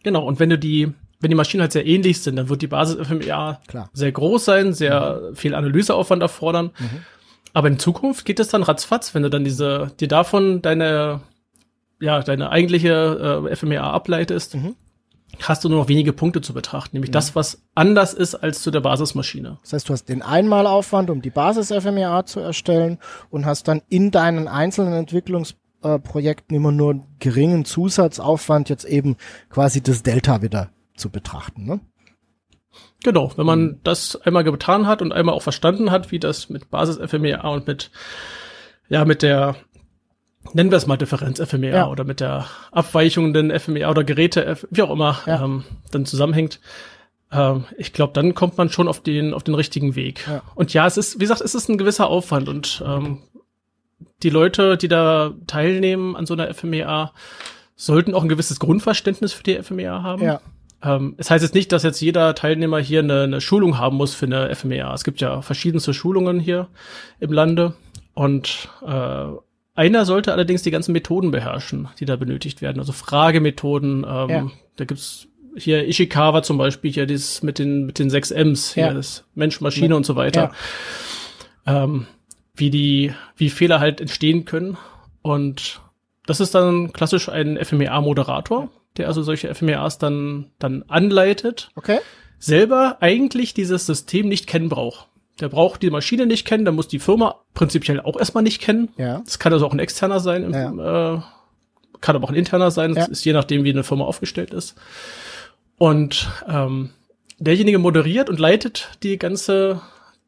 Genau, 0.03 0.25
und 0.25 0.39
wenn 0.39 0.51
du 0.51 0.59
die 0.59 0.93
wenn 1.21 1.31
die 1.31 1.37
Maschinen 1.37 1.63
halt 1.63 1.73
sehr 1.73 1.87
ähnlich 1.87 2.21
sind, 2.21 2.37
dann 2.37 2.49
wird 2.49 2.63
die 2.63 2.67
Basis 2.69 3.07
FMEA 3.07 3.61
Klar. 3.67 3.91
sehr 3.93 4.13
groß 4.13 4.45
sein, 4.45 4.73
sehr 4.73 5.21
mhm. 5.31 5.37
viel 5.37 5.55
Analyseaufwand 5.55 6.23
erfordern. 6.23 6.71
Mhm. 6.79 7.01
Aber 7.55 7.69
in 7.69 7.79
Zukunft 7.79 8.25
geht 8.25 8.41
es 8.41 8.49
dann 8.49 8.63
ratzfatz, 8.63 9.15
wenn 9.15 9.23
du 9.23 9.31
dann 9.31 9.45
diese, 9.45 9.91
dir 9.99 10.09
davon 10.09 10.63
deine, 10.63 11.23
ja, 12.01 12.23
deine 12.23 12.51
eigentliche 12.51 13.45
äh, 13.51 13.57
FMEA 13.57 13.91
ableitest, 13.91 14.55
mhm. 14.55 14.77
hast 15.41 15.65
du 15.65 15.69
nur 15.69 15.81
noch 15.81 15.89
wenige 15.89 16.13
Punkte 16.13 16.41
zu 16.41 16.55
betrachten, 16.55 16.95
nämlich 16.95 17.11
mhm. 17.11 17.15
das, 17.15 17.35
was 17.35 17.63
anders 17.75 18.15
ist 18.15 18.37
als 18.37 18.63
zu 18.63 18.71
der 18.71 18.81
Basismaschine. 18.81 19.59
Das 19.63 19.73
heißt, 19.73 19.89
du 19.89 19.95
hast 19.95 20.05
den 20.05 20.23
Einmalaufwand, 20.23 21.11
um 21.11 21.21
die 21.21 21.31
Basis 21.31 21.73
FMEA 21.73 22.27
zu 22.27 22.39
erstellen 22.39 22.99
und 23.31 23.45
hast 23.45 23.67
dann 23.67 23.83
in 23.89 24.13
deinen 24.13 24.47
einzelnen 24.47 24.93
Entwicklungsprojekten 24.93 26.57
immer 26.57 26.71
nur 26.71 27.07
geringen 27.19 27.65
Zusatzaufwand 27.65 28.69
jetzt 28.69 28.85
eben 28.85 29.17
quasi 29.49 29.83
das 29.83 30.05
Delta 30.05 30.43
wieder 30.43 30.71
zu 30.99 31.11
betrachten. 31.11 31.65
Ne? 31.65 31.81
Genau, 33.05 33.33
wenn 33.37 33.47
man 33.47 33.61
mhm. 33.61 33.81
das 33.85 34.17
einmal 34.17 34.45
getan 34.45 34.87
hat 34.87 35.03
und 35.03 35.13
einmal 35.13 35.35
auch 35.35 35.43
verstanden 35.43 35.91
hat, 35.91 36.11
wie 36.11 36.19
das 36.19 36.49
mit 36.49 36.71
Basis 36.71 36.99
FMEA 36.99 37.47
und 37.49 37.67
mit 37.67 37.91
ja 38.89 39.05
mit 39.05 39.23
der 39.23 39.57
nennen 40.53 40.71
wir 40.71 40.79
es 40.79 40.87
mal 40.87 40.97
Differenz 40.97 41.41
FMEA 41.41 41.77
ja. 41.77 41.89
oder 41.89 42.05
mit 42.05 42.21
der 42.21 42.47
abweichenden 42.73 43.57
FMEA 43.59 43.91
oder 43.91 44.05
Geräte 44.05 44.59
wie 44.71 44.83
auch 44.83 44.91
immer 44.91 45.19
ja. 45.27 45.45
ähm, 45.45 45.65
dann 45.91 46.07
zusammenhängt. 46.07 46.61
Ähm, 47.31 47.65
ich 47.77 47.93
glaube, 47.93 48.15
dann 48.15 48.35
kommt 48.35 48.57
man 48.57 48.71
schon 48.71 48.89
auf 48.89 49.03
den 49.03 49.35
auf 49.35 49.45
den 49.45 49.55
richtigen 49.55 49.95
Weg. 49.95 50.27
Ja. 50.27 50.43
Und 50.55 50.73
ja, 50.75 50.87
es 50.87 50.97
ist 50.97 51.17
wie 51.17 51.25
gesagt, 51.25 51.41
es 51.41 51.55
ist 51.55 51.69
ein 51.69 51.79
gewisser 51.79 52.09
Aufwand 52.09 52.49
und 52.49 52.83
ähm, 52.85 53.23
die 54.23 54.31
Leute, 54.31 54.77
die 54.77 54.89
da 54.89 55.35
teilnehmen 55.47 56.17
an 56.17 56.27
so 56.27 56.35
einer 56.35 56.53
FMEA, 56.53 57.13
sollten 57.77 58.15
auch 58.15 58.23
ein 58.23 58.29
gewisses 58.29 58.59
Grundverständnis 58.59 59.33
für 59.33 59.45
die 59.45 59.63
FMEA 59.63 60.03
haben. 60.03 60.23
Ja. 60.23 60.41
Ähm, 60.83 61.15
es 61.17 61.31
heißt 61.31 61.43
jetzt 61.43 61.55
nicht, 61.55 61.73
dass 61.73 61.83
jetzt 61.83 62.01
jeder 62.01 62.35
Teilnehmer 62.35 62.79
hier 62.79 63.01
eine, 63.01 63.23
eine 63.23 63.41
Schulung 63.41 63.79
haben 63.79 63.97
muss 63.97 64.15
für 64.15 64.27
eine 64.27 64.55
FMEA. 64.55 64.93
Es 64.95 65.05
gibt 65.05 65.21
ja 65.21 65.43
verschiedenste 65.43 65.93
Schulungen 65.93 66.39
hier 66.39 66.69
im 67.21 67.33
Lande 67.33 67.75
und 68.15 68.69
äh, 68.87 69.27
einer 69.75 70.05
sollte 70.05 70.33
allerdings 70.33 70.63
die 70.63 70.71
ganzen 70.71 70.93
Methoden 70.93 71.31
beherrschen, 71.31 71.89
die 72.01 72.05
da 72.05 72.17
benötigt 72.17 72.63
werden. 72.63 72.81
Also 72.81 72.93
Fragemethoden. 72.93 74.05
Ähm, 74.09 74.31
ja. 74.31 74.51
Da 74.77 74.85
gibt's 74.85 75.29
hier 75.57 75.87
Ishikawa 75.87 76.43
zum 76.43 76.59
Beispiel, 76.59 76.93
hier 76.93 77.07
dieses 77.07 77.43
mit 77.43 77.59
den 77.59 77.87
mit 77.87 77.99
den 77.99 78.11
sechs 78.11 78.31
M's, 78.31 78.75
hier 78.75 78.87
ja. 78.87 78.93
das 78.95 79.25
Mensch, 79.35 79.61
Maschine 79.61 79.91
ja. 79.91 79.97
und 79.97 80.07
so 80.07 80.17
weiter. 80.17 80.53
Ähm, 81.67 82.07
wie 82.55 82.71
die, 82.71 83.13
wie 83.37 83.51
Fehler 83.51 83.81
halt 83.81 84.01
entstehen 84.01 84.45
können. 84.45 84.77
Und 85.23 85.81
das 86.27 86.41
ist 86.41 86.55
dann 86.55 86.93
klassisch 86.93 87.29
ein 87.29 87.57
FMEA-Moderator 87.57 88.71
der 88.99 89.07
also 89.07 89.23
solche 89.23 89.55
FMEAs 89.55 89.99
dann, 89.99 90.51
dann 90.59 90.85
anleitet. 90.89 91.71
Okay. 91.77 91.99
Selber 92.39 92.99
eigentlich 93.01 93.55
dieses 93.55 93.87
System 93.87 94.29
nicht 94.29 94.47
kennen 94.47 94.69
braucht. 94.69 95.09
Der 95.41 95.49
braucht 95.49 95.83
die 95.83 95.91
Maschine 95.91 96.27
nicht 96.27 96.47
kennen, 96.47 96.65
der 96.65 96.73
muss 96.73 96.89
die 96.89 96.99
Firma 96.99 97.37
prinzipiell 97.55 98.01
auch 98.01 98.19
erstmal 98.19 98.43
nicht 98.43 98.61
kennen. 98.61 98.91
Ja. 98.97 99.23
Das 99.25 99.39
kann 99.39 99.53
also 99.53 99.67
auch 99.67 99.73
ein 99.73 99.79
externer 99.79 100.21
sein, 100.21 100.53
ja. 100.53 101.15
äh, 101.15 101.21
kann 102.01 102.17
aber 102.17 102.25
auch 102.25 102.31
ein 102.31 102.37
interner 102.37 102.71
sein, 102.71 102.95
das 102.95 103.07
ja. 103.07 103.13
ist 103.13 103.25
je 103.25 103.33
nachdem, 103.33 103.65
wie 103.65 103.71
eine 103.71 103.85
Firma 103.85 104.05
aufgestellt 104.05 104.53
ist. 104.53 104.77
Und 105.79 106.29
ähm, 106.49 106.91
derjenige 107.39 107.79
moderiert 107.79 108.29
und 108.29 108.41
leitet 108.41 108.91
die 109.03 109.19
ganze 109.19 109.81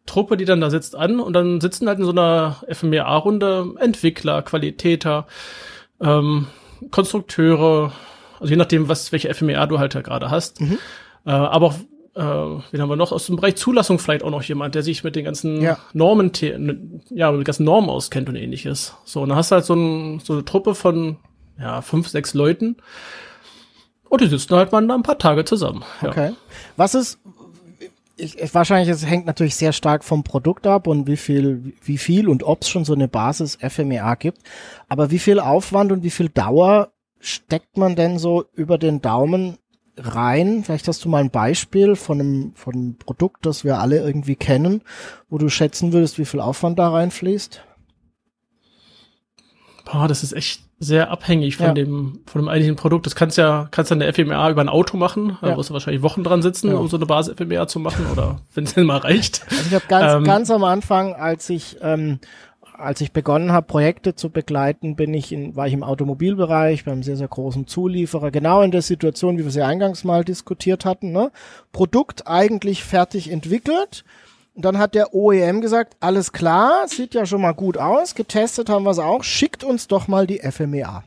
Truppe, 0.06 0.36
die 0.36 0.44
dann 0.44 0.60
da 0.60 0.70
sitzt, 0.70 0.96
an 0.96 1.20
und 1.20 1.32
dann 1.32 1.60
sitzen 1.60 1.88
halt 1.88 1.98
in 1.98 2.04
so 2.04 2.10
einer 2.12 2.62
FMEA-Runde 2.68 3.74
Entwickler, 3.78 4.42
Qualitäter, 4.42 5.26
ähm, 6.00 6.46
Konstrukteure, 6.90 7.92
also 8.40 8.50
je 8.50 8.56
nachdem, 8.56 8.88
was, 8.88 9.12
welche 9.12 9.32
FMEA 9.32 9.66
du 9.66 9.78
halt 9.78 9.94
da 9.94 10.00
gerade 10.00 10.30
hast. 10.30 10.60
Mhm. 10.60 10.78
Äh, 11.26 11.30
aber 11.30 11.66
auch, 11.66 11.74
äh, 12.14 12.62
wen 12.72 12.80
haben 12.80 12.88
wir 12.88 12.96
noch? 12.96 13.12
Aus 13.12 13.26
dem 13.26 13.36
Bereich 13.36 13.56
Zulassung 13.56 13.98
vielleicht 13.98 14.24
auch 14.24 14.30
noch 14.30 14.42
jemand, 14.42 14.74
der 14.74 14.82
sich 14.82 15.04
mit 15.04 15.14
den 15.14 15.24
ganzen 15.24 15.60
ja. 15.60 15.78
Normen, 15.92 16.32
ja, 17.10 17.30
mit 17.30 17.40
den 17.40 17.44
ganzen 17.44 17.64
Normen 17.64 17.90
auskennt 17.90 18.28
und 18.28 18.36
ähnliches. 18.36 18.94
So, 19.04 19.22
und 19.22 19.28
dann 19.28 19.38
hast 19.38 19.50
du 19.50 19.56
halt 19.56 19.64
so, 19.64 19.74
ein, 19.74 20.20
so 20.20 20.32
eine 20.32 20.44
Truppe 20.44 20.74
von, 20.74 21.18
ja, 21.58 21.82
fünf, 21.82 22.08
sechs 22.08 22.34
Leuten. 22.34 22.76
Und 24.08 24.22
die 24.22 24.26
sitzen 24.26 24.56
halt 24.56 24.72
mal 24.72 24.90
ein 24.90 25.02
paar 25.02 25.18
Tage 25.18 25.44
zusammen. 25.44 25.84
Ja. 26.02 26.08
Okay. 26.08 26.32
Was 26.76 26.94
ist, 26.94 27.20
ich, 28.16 28.54
wahrscheinlich, 28.54 28.88
es 28.88 29.06
hängt 29.06 29.26
natürlich 29.26 29.54
sehr 29.54 29.72
stark 29.72 30.02
vom 30.02 30.24
Produkt 30.24 30.66
ab 30.66 30.86
und 30.86 31.06
wie 31.06 31.16
viel, 31.16 31.74
wie 31.82 31.98
viel 31.98 32.28
und 32.28 32.42
ob 32.42 32.62
es 32.62 32.68
schon 32.68 32.84
so 32.84 32.92
eine 32.92 33.08
Basis 33.08 33.56
FMEA 33.60 34.16
gibt. 34.16 34.38
Aber 34.88 35.10
wie 35.10 35.18
viel 35.18 35.38
Aufwand 35.38 35.92
und 35.92 36.02
wie 36.02 36.10
viel 36.10 36.28
Dauer 36.28 36.92
steckt 37.20 37.76
man 37.76 37.94
denn 37.94 38.18
so 38.18 38.44
über 38.54 38.78
den 38.78 39.00
Daumen 39.00 39.58
rein? 39.96 40.64
Vielleicht 40.64 40.88
hast 40.88 41.04
du 41.04 41.08
mal 41.08 41.22
ein 41.22 41.30
Beispiel 41.30 41.94
von 41.96 42.20
einem, 42.20 42.52
von 42.54 42.74
einem 42.74 42.94
Produkt, 42.96 43.46
das 43.46 43.64
wir 43.64 43.78
alle 43.78 43.98
irgendwie 43.98 44.36
kennen, 44.36 44.82
wo 45.28 45.38
du 45.38 45.48
schätzen 45.48 45.92
würdest, 45.92 46.18
wie 46.18 46.24
viel 46.24 46.40
Aufwand 46.40 46.78
da 46.78 46.88
reinfließt? 46.88 47.62
Boah, 49.84 50.08
das 50.08 50.22
ist 50.22 50.32
echt 50.32 50.62
sehr 50.78 51.10
abhängig 51.10 51.58
von 51.58 51.66
ja. 51.66 51.72
dem, 51.74 52.20
von 52.24 52.40
dem 52.40 52.48
eigentlichen 52.48 52.76
Produkt. 52.76 53.04
Das 53.04 53.14
kannst 53.14 53.36
ja, 53.36 53.68
kannst 53.70 53.90
dann 53.90 54.00
eine 54.00 54.10
FMEA 54.10 54.50
über 54.50 54.62
ein 54.62 54.68
Auto 54.70 54.96
machen. 54.96 55.36
Da 55.42 55.54
musst 55.54 55.68
du 55.68 55.74
wahrscheinlich 55.74 56.02
Wochen 56.02 56.24
dran 56.24 56.40
sitzen, 56.40 56.70
ja. 56.70 56.76
um 56.76 56.88
so 56.88 56.96
eine 56.96 57.04
Basis 57.04 57.34
FMEA 57.36 57.66
zu 57.66 57.80
machen 57.80 58.06
oder 58.10 58.40
wenn 58.54 58.64
es 58.64 58.74
denn 58.74 58.86
mal 58.86 58.96
reicht. 58.96 59.42
Also 59.50 59.64
ich 59.66 59.74
habe 59.74 59.84
ganz, 59.88 60.14
ähm, 60.14 60.24
ganz 60.24 60.50
am 60.50 60.64
Anfang, 60.64 61.14
als 61.14 61.50
ich 61.50 61.76
ähm, 61.82 62.18
als 62.80 63.00
ich 63.00 63.12
begonnen 63.12 63.52
habe, 63.52 63.66
Projekte 63.66 64.14
zu 64.14 64.30
begleiten, 64.30 64.96
bin 64.96 65.14
ich 65.14 65.32
in, 65.32 65.56
war 65.56 65.66
ich 65.66 65.72
im 65.72 65.82
Automobilbereich 65.82 66.84
beim 66.84 67.02
sehr, 67.02 67.16
sehr 67.16 67.28
großen 67.28 67.66
Zulieferer, 67.66 68.30
genau 68.30 68.62
in 68.62 68.70
der 68.70 68.82
Situation, 68.82 69.38
wie 69.38 69.44
wir 69.44 69.50
sie 69.50 69.62
eingangs 69.62 70.04
mal 70.04 70.24
diskutiert 70.24 70.84
hatten. 70.84 71.12
Ne? 71.12 71.30
Produkt 71.72 72.26
eigentlich 72.26 72.84
fertig 72.84 73.30
entwickelt. 73.30 74.04
Und 74.54 74.64
dann 74.64 74.78
hat 74.78 74.94
der 74.94 75.14
OEM 75.14 75.60
gesagt, 75.60 75.96
alles 76.00 76.32
klar, 76.32 76.88
sieht 76.88 77.14
ja 77.14 77.24
schon 77.24 77.40
mal 77.40 77.52
gut 77.52 77.78
aus, 77.78 78.14
getestet 78.14 78.68
haben 78.68 78.84
wir 78.84 78.90
es 78.90 78.98
auch, 78.98 79.22
schickt 79.22 79.62
uns 79.62 79.86
doch 79.86 80.08
mal 80.08 80.26
die 80.26 80.40
FMEA. 80.40 81.04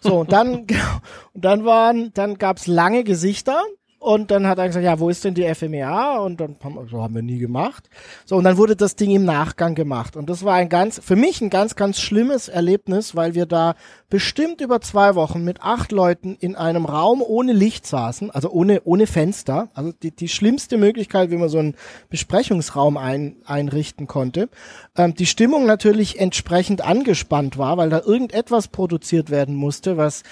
so, 0.00 0.20
und 0.20 0.32
dann, 0.32 0.66
und 1.32 1.44
dann 1.44 1.64
waren, 1.64 2.12
dann 2.14 2.36
gab's 2.38 2.66
lange 2.66 3.04
Gesichter 3.04 3.62
Und 4.00 4.30
dann 4.30 4.46
hat 4.46 4.58
er 4.58 4.66
gesagt, 4.66 4.82
ja, 4.82 4.98
wo 4.98 5.10
ist 5.10 5.22
denn 5.26 5.34
die 5.34 5.54
FMEA? 5.54 6.16
Und 6.20 6.40
dann 6.40 6.56
haben, 6.64 6.88
so 6.90 7.02
haben 7.02 7.14
wir 7.14 7.20
nie 7.20 7.36
gemacht. 7.36 7.90
So, 8.24 8.36
und 8.36 8.44
dann 8.44 8.56
wurde 8.56 8.74
das 8.74 8.96
Ding 8.96 9.10
im 9.10 9.26
Nachgang 9.26 9.74
gemacht. 9.74 10.16
Und 10.16 10.30
das 10.30 10.42
war 10.42 10.54
ein 10.54 10.70
ganz, 10.70 10.98
für 11.04 11.16
mich 11.16 11.42
ein 11.42 11.50
ganz, 11.50 11.76
ganz 11.76 12.00
schlimmes 12.00 12.48
Erlebnis, 12.48 13.14
weil 13.14 13.34
wir 13.34 13.44
da 13.44 13.74
bestimmt 14.08 14.62
über 14.62 14.80
zwei 14.80 15.16
Wochen 15.16 15.44
mit 15.44 15.60
acht 15.60 15.92
Leuten 15.92 16.34
in 16.40 16.56
einem 16.56 16.86
Raum 16.86 17.20
ohne 17.20 17.52
Licht 17.52 17.86
saßen, 17.86 18.30
also 18.30 18.50
ohne, 18.50 18.80
ohne 18.84 19.06
Fenster. 19.06 19.68
Also 19.74 19.92
die, 19.92 20.16
die 20.16 20.30
schlimmste 20.30 20.78
Möglichkeit, 20.78 21.30
wie 21.30 21.36
man 21.36 21.50
so 21.50 21.58
einen 21.58 21.74
Besprechungsraum 22.08 22.96
ein, 22.96 23.36
einrichten 23.44 24.06
konnte. 24.06 24.48
Ähm, 24.96 25.14
die 25.14 25.26
Stimmung 25.26 25.66
natürlich 25.66 26.18
entsprechend 26.18 26.80
angespannt 26.80 27.58
war, 27.58 27.76
weil 27.76 27.90
da 27.90 28.00
irgendetwas 28.00 28.68
produziert 28.68 29.28
werden 29.28 29.56
musste, 29.56 29.98
was 29.98 30.22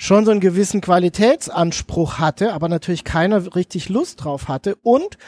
schon 0.00 0.24
so 0.24 0.30
einen 0.30 0.40
gewissen 0.40 0.80
Qualitätsanspruch 0.80 2.18
hatte, 2.18 2.54
aber 2.54 2.70
natürlich 2.70 3.04
keiner 3.04 3.54
richtig 3.54 3.90
Lust 3.90 4.24
drauf 4.24 4.48
hatte 4.48 4.76
und 4.76 5.18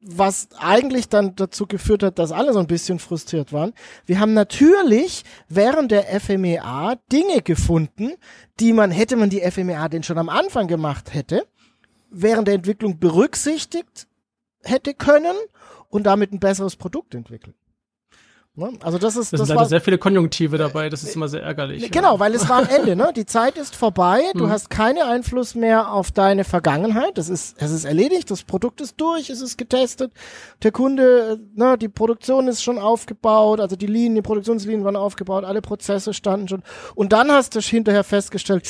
was 0.00 0.48
eigentlich 0.58 1.08
dann 1.08 1.36
dazu 1.36 1.66
geführt 1.68 2.02
hat, 2.02 2.18
dass 2.18 2.32
alle 2.32 2.52
so 2.52 2.58
ein 2.58 2.66
bisschen 2.66 2.98
frustriert 2.98 3.52
waren. 3.52 3.74
Wir 4.04 4.18
haben 4.18 4.34
natürlich 4.34 5.22
während 5.48 5.92
der 5.92 6.20
FMEA 6.20 6.96
Dinge 7.12 7.42
gefunden, 7.42 8.14
die 8.58 8.72
man, 8.72 8.90
hätte 8.90 9.14
man 9.14 9.30
die 9.30 9.40
FMEA 9.48 9.88
denn 9.88 10.02
schon 10.02 10.18
am 10.18 10.30
Anfang 10.30 10.66
gemacht 10.66 11.14
hätte, 11.14 11.46
während 12.10 12.48
der 12.48 12.56
Entwicklung 12.56 12.98
berücksichtigt 12.98 14.08
hätte 14.64 14.94
können 14.94 15.36
und 15.90 16.04
damit 16.04 16.32
ein 16.32 16.40
besseres 16.40 16.74
Produkt 16.74 17.14
entwickeln. 17.14 17.54
Ne? 18.58 18.72
Also 18.82 18.96
das 18.96 19.16
ist 19.16 19.34
das, 19.34 19.40
das 19.40 19.48
sind 19.48 19.56
war 19.56 19.64
leider 19.64 19.68
sehr 19.68 19.80
viele 19.82 19.98
Konjunktive 19.98 20.56
dabei, 20.56 20.88
das 20.88 21.02
ist 21.02 21.14
immer 21.14 21.28
sehr 21.28 21.42
ärgerlich. 21.42 21.90
Genau, 21.90 22.14
ja. 22.14 22.20
weil 22.20 22.34
es 22.34 22.48
war 22.48 22.60
am 22.60 22.68
Ende, 22.68 22.96
ne? 22.96 23.12
Die 23.14 23.26
Zeit 23.26 23.58
ist 23.58 23.76
vorbei, 23.76 24.22
du 24.34 24.46
Mhm. 24.46 24.50
hast 24.50 24.70
keinen 24.70 25.02
Einfluss 25.02 25.54
mehr 25.54 25.92
auf 25.92 26.10
deine 26.10 26.42
Vergangenheit. 26.44 27.18
Das 27.18 27.28
ist, 27.28 27.56
es 27.60 27.70
ist 27.70 27.84
erledigt, 27.84 28.30
das 28.30 28.44
Produkt 28.44 28.80
ist 28.80 28.98
durch, 28.98 29.28
es 29.28 29.42
ist 29.42 29.58
getestet. 29.58 30.10
Der 30.62 30.72
Kunde, 30.72 31.38
äh, 31.38 31.58
ne, 31.58 31.76
die 31.76 31.90
Produktion 31.90 32.48
ist 32.48 32.62
schon 32.62 32.78
aufgebaut, 32.78 33.60
also 33.60 33.76
die 33.76 33.86
Linien, 33.86 34.14
die 34.14 34.22
Produktionslinien 34.22 34.84
waren 34.84 34.96
aufgebaut, 34.96 35.44
alle 35.44 35.60
Prozesse 35.60 36.14
standen 36.14 36.48
schon. 36.48 36.62
Und 36.94 37.12
dann 37.12 37.30
hast 37.30 37.54
du 37.54 37.60
hinterher 37.60 38.04
festgestellt, 38.04 38.66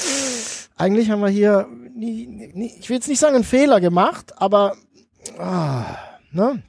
eigentlich 0.77 1.11
haben 1.11 1.21
wir 1.21 1.29
hier 1.29 1.69
nie, 1.95 2.51
nie, 2.55 2.73
ich 2.79 2.89
will 2.89 2.97
jetzt 2.97 3.09
nicht 3.09 3.21
sagen 3.21 3.37
einen 3.37 3.45
Fehler 3.45 3.81
gemacht, 3.81 4.35
aber 4.37 4.75
ah, 5.39 5.85
ne? 6.33 6.63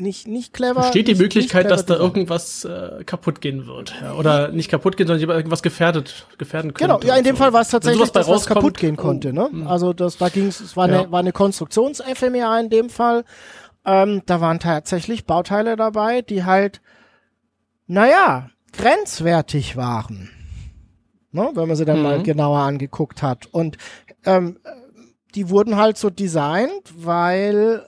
Nicht, 0.00 0.28
nicht 0.28 0.52
clever. 0.52 0.82
Besteht 0.82 1.08
die 1.08 1.12
nicht, 1.12 1.20
Möglichkeit, 1.20 1.64
nicht 1.64 1.72
dass 1.72 1.86
da 1.86 1.96
irgendwas 1.96 2.64
äh, 2.64 3.02
kaputt 3.04 3.40
gehen 3.40 3.66
wird? 3.66 3.94
Ja, 4.00 4.14
oder 4.14 4.48
nicht 4.48 4.70
kaputt 4.70 4.96
gehen, 4.96 5.06
sondern 5.06 5.28
irgendwas 5.30 5.62
gefährdet, 5.62 6.26
gefährden 6.38 6.72
könnte. 6.72 6.98
Genau, 6.98 7.06
ja, 7.12 7.18
in 7.18 7.24
dem 7.24 7.36
so. 7.36 7.42
Fall 7.42 7.52
war 7.52 7.62
es 7.62 7.68
tatsächlich, 7.70 8.10
dass 8.10 8.28
was 8.28 8.46
kaputt 8.46 8.78
gehen 8.78 8.94
oh, 8.98 9.02
konnte. 9.02 9.32
Ne? 9.32 9.48
hm. 9.50 9.66
Also 9.66 9.92
das, 9.92 10.16
da 10.18 10.28
ging 10.28 10.46
es, 10.46 10.60
es 10.60 10.76
war 10.76 10.84
eine, 10.84 11.02
Ja. 11.02 11.10
war 11.10 11.18
eine 11.20 11.32
Konstruktions-FMEA 11.32 12.60
in 12.60 12.70
dem 12.70 12.90
Fall. 12.90 13.24
Ähm, 13.84 14.22
da 14.26 14.40
waren 14.40 14.60
tatsächlich 14.60 15.24
Bauteile 15.26 15.76
dabei, 15.76 16.22
die 16.22 16.44
halt, 16.44 16.80
naja, 17.86 18.50
grenzwertig 18.72 19.76
waren. 19.76 20.30
Ne? 21.32 21.50
Wenn 21.54 21.68
man 21.68 21.76
sie 21.76 21.84
dann 21.84 21.98
Mhm. 21.98 22.02
mal 22.02 22.22
genauer 22.22 22.60
angeguckt 22.60 23.22
hat. 23.22 23.46
Und 23.50 23.78
ähm, 24.24 24.58
die 25.34 25.50
wurden 25.50 25.76
halt 25.76 25.98
so 25.98 26.10
designt, 26.10 26.92
weil 26.96 27.86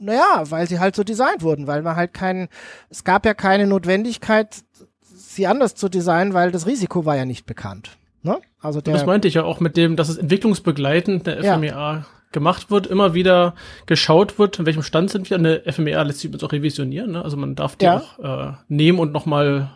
naja, 0.00 0.42
weil 0.50 0.66
sie 0.68 0.78
halt 0.80 0.96
so 0.96 1.04
designt 1.04 1.42
wurden, 1.42 1.66
weil 1.66 1.82
man 1.82 1.96
halt 1.96 2.14
keinen, 2.14 2.48
es 2.88 3.04
gab 3.04 3.24
ja 3.26 3.34
keine 3.34 3.66
Notwendigkeit, 3.66 4.62
sie 5.02 5.46
anders 5.46 5.74
zu 5.74 5.88
designen, 5.88 6.34
weil 6.34 6.50
das 6.52 6.66
Risiko 6.66 7.04
war 7.04 7.16
ja 7.16 7.24
nicht 7.24 7.46
bekannt. 7.46 7.90
Ne? 8.22 8.38
Also 8.60 8.80
der, 8.80 8.94
Das 8.94 9.06
meinte 9.06 9.28
ich 9.28 9.34
ja 9.34 9.44
auch 9.44 9.60
mit 9.60 9.76
dem, 9.76 9.96
dass 9.96 10.08
es 10.08 10.16
entwicklungsbegleitend 10.18 11.26
der 11.26 11.42
Ja. 11.42 11.54
FMEA 11.56 12.04
gemacht 12.32 12.70
wird, 12.70 12.86
immer 12.86 13.14
wieder 13.14 13.54
geschaut 13.86 14.38
wird, 14.38 14.58
in 14.58 14.66
welchem 14.66 14.82
Stand 14.82 15.10
sind 15.10 15.30
wir. 15.30 15.36
Eine 15.38 15.62
FMEA 15.70 16.02
lässt 16.02 16.18
sich 16.20 16.26
übrigens 16.26 16.44
auch 16.44 16.52
revisionieren, 16.52 17.12
ne? 17.12 17.24
also 17.24 17.36
man 17.36 17.54
darf 17.54 17.76
die 17.76 17.86
Ja. 17.86 17.98
auch 18.18 18.18
äh, 18.50 18.52
nehmen 18.68 18.98
und 18.98 19.12
nochmal 19.12 19.70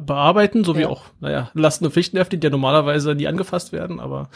bearbeiten, 0.00 0.64
so 0.64 0.76
wie 0.76 0.82
Ja. 0.82 0.88
auch, 0.88 1.02
naja, 1.20 1.50
Lasten- 1.54 1.84
und 1.84 1.92
Pflichtenhefte, 1.92 2.38
die 2.38 2.44
ja 2.44 2.50
normalerweise 2.50 3.14
nie 3.14 3.26
angefasst 3.28 3.72
werden, 3.72 4.00
aber 4.00 4.28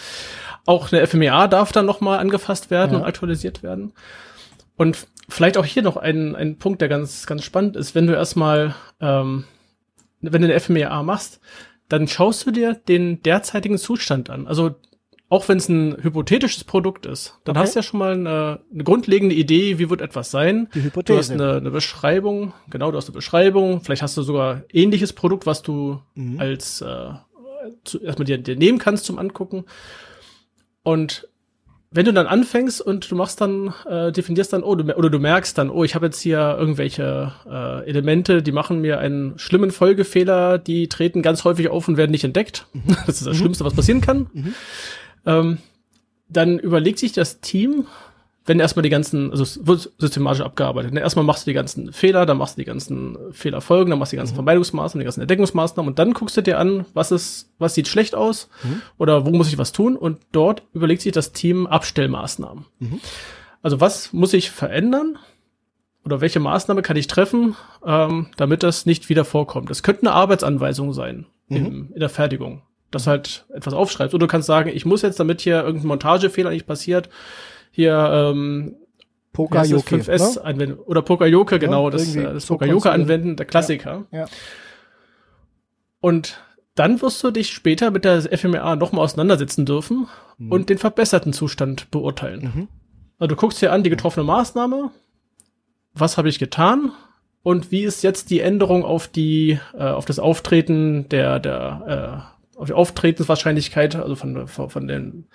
auch 0.66 0.92
eine 0.92 1.05
FMEA 1.07 1.48
darf 1.48 1.72
dann 1.72 1.87
nochmal 1.87 2.18
angefasst 2.18 2.70
werden 2.70 2.96
und 2.96 3.05
aktualisiert 3.05 3.62
werden. 3.62 3.92
Und 4.79 5.07
vielleicht 5.29 5.59
auch 5.59 5.64
hier 5.67 5.83
noch 5.83 5.99
ein, 5.99 6.35
ein 6.35 6.57
Punkt, 6.57 6.81
der 6.81 6.88
ganz, 6.88 7.27
ganz 7.27 7.45
spannend 7.45 7.77
ist, 7.77 7.95
wenn 7.95 8.07
du 8.07 8.14
erstmal, 8.14 8.75
ähm, 9.01 9.45
wenn 10.23 10.41
du 10.41 10.49
eine 10.49 10.59
FMEA 10.59 11.03
machst, 11.03 11.41
dann 11.91 12.09
schaust 12.09 12.47
du 12.47 12.51
dir 12.51 12.75
den 12.75 13.23
derzeitigen 13.23 13.77
Zustand 13.79 14.31
an. 14.31 14.47
Also 14.47 14.77
auch 15.31 15.47
wenn 15.49 15.59
es 15.59 15.69
ein 15.69 15.97
hypothetisches 16.03 16.64
Produkt 16.64 17.05
ist, 17.05 17.38
dann 17.45 17.55
Okay. 17.57 17.64
hast 17.67 17.75
du 17.75 17.81
ja 17.81 17.83
schon 17.83 17.99
mal 17.99 18.12
eine, 18.12 18.61
eine 18.73 18.85
grundlegende 18.85 19.35
Idee, 19.35 19.79
wie 19.79 19.91
wird 19.91 20.01
etwas 20.01 20.31
sein. 20.31 20.69
die 20.75 20.79
Du 20.79 20.79
hast 20.79 20.85
Hypothese. 20.87 21.35
eine, 21.35 21.57
eine 21.57 21.71
Beschreibung, 21.71 22.55
genau, 22.71 22.91
du 22.91 22.97
hast 22.97 23.07
eine 23.09 23.14
Beschreibung. 23.14 23.83
Vielleicht 23.83 24.01
hast 24.03 24.17
du 24.17 24.23
sogar 24.23 24.62
ähnliches 24.73 25.12
Produkt, 25.12 25.45
was 25.45 25.61
du 25.62 26.01
Mhm. 26.14 26.41
als 26.41 26.81
äh, 26.81 27.11
zu, 27.85 28.01
erstmal 28.03 28.25
dir, 28.25 28.38
dir 28.38 28.57
nehmen 28.57 28.79
kannst 28.79 29.05
zum 29.05 29.19
Angucken. 29.19 29.64
Und 30.83 31.29
wenn 31.90 32.05
du 32.05 32.12
dann 32.12 32.27
anfängst 32.27 32.83
und 32.83 33.11
du 33.11 33.16
machst 33.16 33.40
dann, 33.40 33.72
äh, 33.88 34.12
definierst 34.12 34.53
dann, 34.53 34.62
oh, 34.62 34.74
du, 34.74 34.94
oder 34.94 35.09
du 35.09 35.18
merkst 35.18 35.57
dann, 35.57 35.70
oh, 35.70 35.85
ich 35.85 35.94
habe 35.94 36.07
jetzt 36.07 36.20
hier 36.20 36.57
irgendwelche 36.59 37.33
äh, 37.51 37.88
Elemente, 37.88 38.42
die 38.42 38.53
machen 38.53 38.83
mir 38.83 38.98
einen 38.98 39.38
schlimmen 39.38 39.70
Folgefehler, 39.70 40.59
die 40.59 40.88
treten 40.88 41.22
ganz 41.22 41.44
häufig 41.44 41.68
auf 41.68 41.88
und 41.88 41.96
werden 41.96 42.11
nicht 42.11 42.24
entdeckt. 42.24 42.66
Das 43.07 43.16
ist 43.16 43.27
das 43.27 43.37
Schlimmste, 43.37 43.64
was 43.64 43.74
passieren 43.74 44.03
kann. 44.03 44.29
Mhm. 44.33 44.55
Ähm, 45.24 45.59
dann 46.29 46.59
überlegt 46.59 46.98
sich 46.98 47.12
das 47.12 47.40
Team, 47.40 47.87
wenn 48.49 48.61
erstmal 48.61 48.83
die 48.83 48.89
ganzen, 48.89 49.31
also 49.31 49.43
es 49.43 49.67
wird 49.67 49.93
systematisch 49.99 50.41
abgearbeitet. 50.41 50.95
Ne? 50.95 51.01
Erstmal 51.01 51.25
machst 51.25 51.47
du 51.47 51.51
die 51.51 51.55
ganzen 51.55 51.93
Fehler, 51.93 52.25
dann 52.25 52.39
machst 52.39 52.57
du 52.57 52.63
die 52.63 52.65
ganzen 52.65 53.19
Fehlerfolgen, 53.31 53.91
dann 53.91 53.99
machst 53.99 54.13
du 54.13 54.17
die 54.17 54.21
ganzen 54.21 54.35
Vermeidungsmaßnahmen, 54.35 55.01
die 55.01 55.05
ganzen 55.05 55.21
Entdeckungsmaßnahmen 55.21 55.89
und 55.89 55.99
dann 55.99 56.15
guckst 56.15 56.37
du 56.39 56.43
dir 56.43 56.59
an, 56.59 56.87
was 56.95 57.13
ist, 57.13 57.53
was 57.59 57.75
sieht 57.75 57.89
schlecht 57.89 58.15
aus 58.15 58.49
oder 58.97 59.27
wo 59.27 59.31
muss 59.31 59.49
ich 59.49 59.59
was 59.59 59.73
tun 59.73 59.97
und 59.97 60.21
dort 60.33 60.63
überlegt 60.73 61.03
sich 61.03 61.13
das 61.13 61.33
Team 61.33 61.67
Abstellmaßnahmen. 61.67 62.65
Mhm. 62.79 63.01
Also 63.61 63.81
was 63.81 64.15
muss 64.15 64.33
ich 64.33 64.51
verändern 64.51 65.19
oder 66.07 66.23
welche 66.23 66.41
Maßnahme 66.41 66.81
kann 66.81 66.97
ich 66.97 67.07
treffen, 67.07 67.55
ähm, 67.85 68.29
damit 68.39 68.63
das 68.63 68.87
nicht 68.87 69.11
wieder 69.11 69.27
vorkommt. 69.27 69.69
Das 69.69 69.83
könnte 69.83 70.03
eine 70.03 70.13
Arbeitsanweisung 70.13 70.95
sein 70.95 71.27
im, 71.49 71.93
in 71.93 72.01
der 72.01 72.09
Fertigung, 72.09 72.63
dass 72.91 73.07
halt 73.07 73.45
etwas 73.53 73.75
aufschreibst. 73.75 74.15
Oder 74.15 74.27
du 74.27 74.31
kannst 74.31 74.47
sagen, 74.47 74.71
ich 74.73 74.87
muss 74.87 75.03
jetzt, 75.03 75.21
damit 75.21 75.43
hier 75.43 75.63
irgendein 75.63 75.89
Montagefehler 75.89 76.51
nicht 76.51 76.67
passiert, 76.67 77.11
hier 77.79 78.33
ähm, 78.35 78.75
Poker-Yoke, 79.33 79.99
5S 79.99 80.35
ne? 80.35 80.45
anwenden. 80.45 80.79
Oder 80.81 81.01
Poker-Yoke, 81.01 81.61
genau, 81.61 81.91
das, 81.91 82.17
äh, 82.17 82.25
das 82.25 82.49
konstruieren. 82.49 83.03
anwenden, 83.03 83.37
der 83.37 83.47
Klassiker. 83.47 84.07
Ja. 84.11 84.27
Und 86.01 86.41
dann 86.75 87.01
wirst 87.01 87.23
du 87.23 87.31
dich 87.31 87.51
später 87.51 87.93
mit 87.93 88.05
der 88.05 88.23
FMEA 88.23 88.75
nochmal 88.75 89.05
auseinandersetzen 89.05 89.64
dürfen 89.64 90.09
und 90.51 90.71
den 90.71 90.79
verbesserten 90.79 91.33
Zustand 91.33 91.88
beurteilen. 91.93 92.53
Mhm. 92.53 92.69
Also 93.21 93.29
du 93.29 93.37
guckst 93.37 93.62
dir 93.62 93.73
an 93.73 93.85
die 93.85 93.91
getroffene 93.91 94.25
Maßnahme, 94.25 94.91
was 95.95 96.19
habe 96.19 96.29
ich 96.29 96.41
getan 96.41 96.91
und 97.45 97.71
wie 97.71 97.85
ist 97.85 98.03
jetzt 98.03 98.31
die 98.31 98.41
Änderung 98.41 98.85
auf 98.85 99.07
die, 99.07 99.61
äh, 99.75 99.85
auf 99.85 100.05
das 100.05 100.19
Auftreten 100.19 101.09
der, 101.11 101.38
der, 101.38 102.35
äh, 102.57 102.59
auf 102.59 102.67
die 102.67 102.75
Auftretenswahrscheinlichkeit, 102.75 103.95
also 103.95 104.17
von, 104.17 104.49
von, 104.49 104.69
von 104.69 104.88
den, 104.88 105.29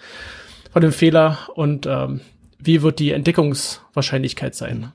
von 0.74 0.82
dem 0.82 0.92
Fehler 0.92 1.38
und 1.56 1.86
ähm, 1.86 2.20
wie 2.60 2.82
wird 2.82 3.00
die 3.00 3.12
Entdeckungswahrscheinlichkeit 3.12 4.56
sein. 4.56 4.92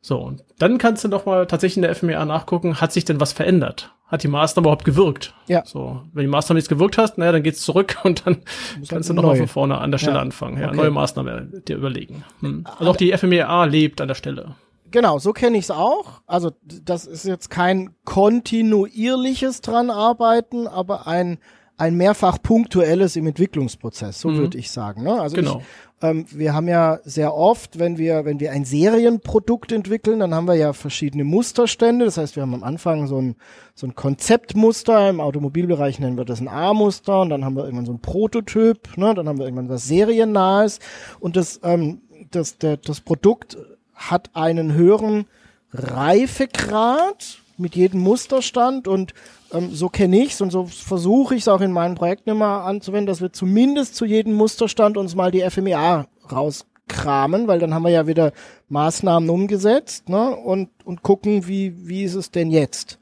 So, 0.00 0.18
und 0.18 0.44
dann 0.58 0.78
kannst 0.78 1.02
du 1.02 1.08
noch 1.08 1.26
mal 1.26 1.46
tatsächlich 1.46 1.78
in 1.78 1.82
der 1.82 1.94
FMEA 1.94 2.24
nachgucken, 2.24 2.80
hat 2.80 2.92
sich 2.92 3.04
denn 3.04 3.20
was 3.20 3.32
verändert? 3.32 3.92
Hat 4.06 4.22
die 4.22 4.28
Maßnahme 4.28 4.66
überhaupt 4.66 4.84
gewirkt? 4.84 5.34
Ja. 5.48 5.64
So, 5.66 6.02
wenn 6.12 6.22
die 6.22 6.28
Maßnahme 6.28 6.58
nicht 6.58 6.68
gewirkt 6.68 6.96
hast, 6.96 7.18
naja, 7.18 7.32
dann 7.32 7.42
geht's 7.42 7.62
zurück 7.62 7.96
und 8.04 8.24
dann 8.24 8.36
Muss 8.78 8.88
kannst 8.88 9.08
halt 9.08 9.18
du 9.18 9.22
noch 9.22 9.22
mal 9.24 9.32
neu. 9.32 9.38
von 9.38 9.48
vorne 9.48 9.78
an 9.78 9.90
der 9.90 9.98
Stelle 9.98 10.16
Ja. 10.16 10.22
anfangen. 10.22 10.58
Ja, 10.60 10.68
Okay. 10.68 10.76
neue 10.76 10.90
Maßnahme 10.92 11.48
dir 11.66 11.76
überlegen. 11.76 12.22
Hm. 12.40 12.64
Also 12.78 12.92
auch 12.92 12.96
die 12.96 13.10
FMEA 13.16 13.64
lebt 13.64 14.00
an 14.00 14.06
der 14.08 14.14
Stelle. 14.14 14.54
Genau, 14.92 15.18
so 15.18 15.32
kenne 15.32 15.58
ich 15.58 15.64
es 15.64 15.70
auch. 15.72 16.20
Also 16.26 16.52
das 16.62 17.06
ist 17.06 17.24
jetzt 17.24 17.50
kein 17.50 17.90
kontinuierliches 18.04 19.60
dran 19.60 19.90
arbeiten, 19.90 20.68
aber 20.68 21.08
ein 21.08 21.38
ein 21.78 21.94
mehrfach 21.96 22.40
punktuelles 22.42 23.16
im 23.16 23.26
Entwicklungsprozess, 23.26 24.20
so 24.20 24.28
Mhm. 24.30 24.36
würde 24.38 24.58
ich 24.58 24.70
sagen. 24.70 25.02
Ne? 25.02 25.20
Also 25.20 25.36
Genau. 25.36 25.58
ich, 25.58 25.64
ähm, 26.04 26.24
wir 26.30 26.54
haben 26.54 26.68
ja 26.68 27.00
sehr 27.04 27.34
oft, 27.34 27.78
wenn 27.78 27.98
wir 27.98 28.24
wenn 28.24 28.40
wir 28.40 28.52
ein 28.52 28.64
Serienprodukt 28.64 29.72
entwickeln, 29.72 30.20
dann 30.20 30.34
haben 30.34 30.46
wir 30.46 30.54
ja 30.54 30.72
verschiedene 30.72 31.24
Musterstände. 31.24 32.04
Das 32.06 32.16
heißt, 32.16 32.36
wir 32.36 32.42
haben 32.42 32.54
am 32.54 32.62
Anfang 32.64 33.06
so 33.06 33.20
ein 33.20 33.36
so 33.74 33.86
ein 33.86 33.94
Konzeptmuster. 33.94 35.10
Im 35.10 35.20
Automobilbereich 35.20 35.98
nennen 35.98 36.16
wir 36.16 36.24
das 36.24 36.40
ein 36.40 36.48
A-Muster 36.48 37.20
und 37.20 37.28
dann 37.30 37.44
haben 37.44 37.56
wir 37.56 37.64
irgendwann 37.64 37.86
so 37.86 37.92
ein 37.92 38.00
Prototyp. 38.00 38.96
Ne? 38.96 39.14
Dann 39.14 39.28
haben 39.28 39.38
wir 39.38 39.44
irgendwann 39.44 39.68
was 39.68 39.86
seriennahes 39.86 40.80
und 41.20 41.36
das 41.36 41.60
ähm, 41.62 42.00
das 42.30 42.56
der, 42.58 42.78
das 42.78 43.00
Produkt 43.00 43.56
hat 43.94 44.30
einen 44.34 44.72
höheren 44.74 45.26
Reifegrad 45.72 47.38
mit 47.58 47.76
jedem 47.76 48.00
Musterstand 48.00 48.88
und 48.88 49.14
ähm, 49.52 49.74
so 49.74 49.88
kenne 49.88 50.22
ich 50.22 50.32
es 50.32 50.40
und 50.40 50.50
so 50.50 50.66
versuche 50.66 51.34
ich 51.34 51.42
es 51.42 51.48
auch 51.48 51.60
in 51.60 51.72
meinen 51.72 51.94
Projekten 51.94 52.30
immer 52.30 52.64
anzuwenden, 52.64 53.06
dass 53.06 53.20
wir 53.20 53.32
zumindest 53.32 53.94
zu 53.94 54.04
jedem 54.04 54.34
Musterstand 54.34 54.96
uns 54.96 55.14
mal 55.14 55.30
die 55.30 55.48
FMEA 55.48 56.06
rauskramen, 56.30 57.48
weil 57.48 57.58
dann 57.58 57.74
haben 57.74 57.84
wir 57.84 57.90
ja 57.90 58.06
wieder 58.06 58.32
Maßnahmen 58.68 59.28
umgesetzt 59.30 60.08
ne? 60.08 60.34
und, 60.36 60.70
und 60.84 61.02
gucken, 61.02 61.46
wie, 61.46 61.88
wie 61.88 62.04
ist 62.04 62.14
es 62.14 62.30
denn 62.30 62.50
jetzt. 62.50 62.98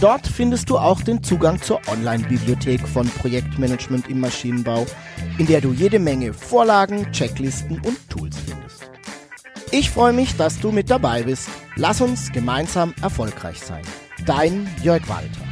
Dort 0.01 0.27
findest 0.27 0.71
du 0.71 0.79
auch 0.79 1.03
den 1.03 1.23
Zugang 1.23 1.61
zur 1.61 1.83
Online-Bibliothek 1.87 2.89
von 2.89 3.11
Projektmanagement 3.11 4.09
im 4.09 4.21
Maschinenbau, 4.21 4.87
in 5.37 5.47
der 5.47 5.61
du 5.61 5.75
jede 5.75 5.99
Menge 5.99 6.33
Vorlagen, 6.33 7.13
Checklisten 7.13 7.79
und 7.83 7.99
Tools 8.09 8.39
findest. 8.39 8.91
Ich 9.71 9.91
freue 9.91 10.15
mich, 10.15 10.35
dass 10.37 10.59
du 10.59 10.73
mit 10.73 10.89
dabei 10.89 11.25
bist. 11.25 11.51
Lass 11.75 12.01
uns 12.01 12.33
gemeinsam 12.33 12.95
erfolgreich 13.03 13.61
sein. 13.61 13.83
Dein 14.25 14.67
Jörg 14.83 15.03
Walter. 15.11 15.43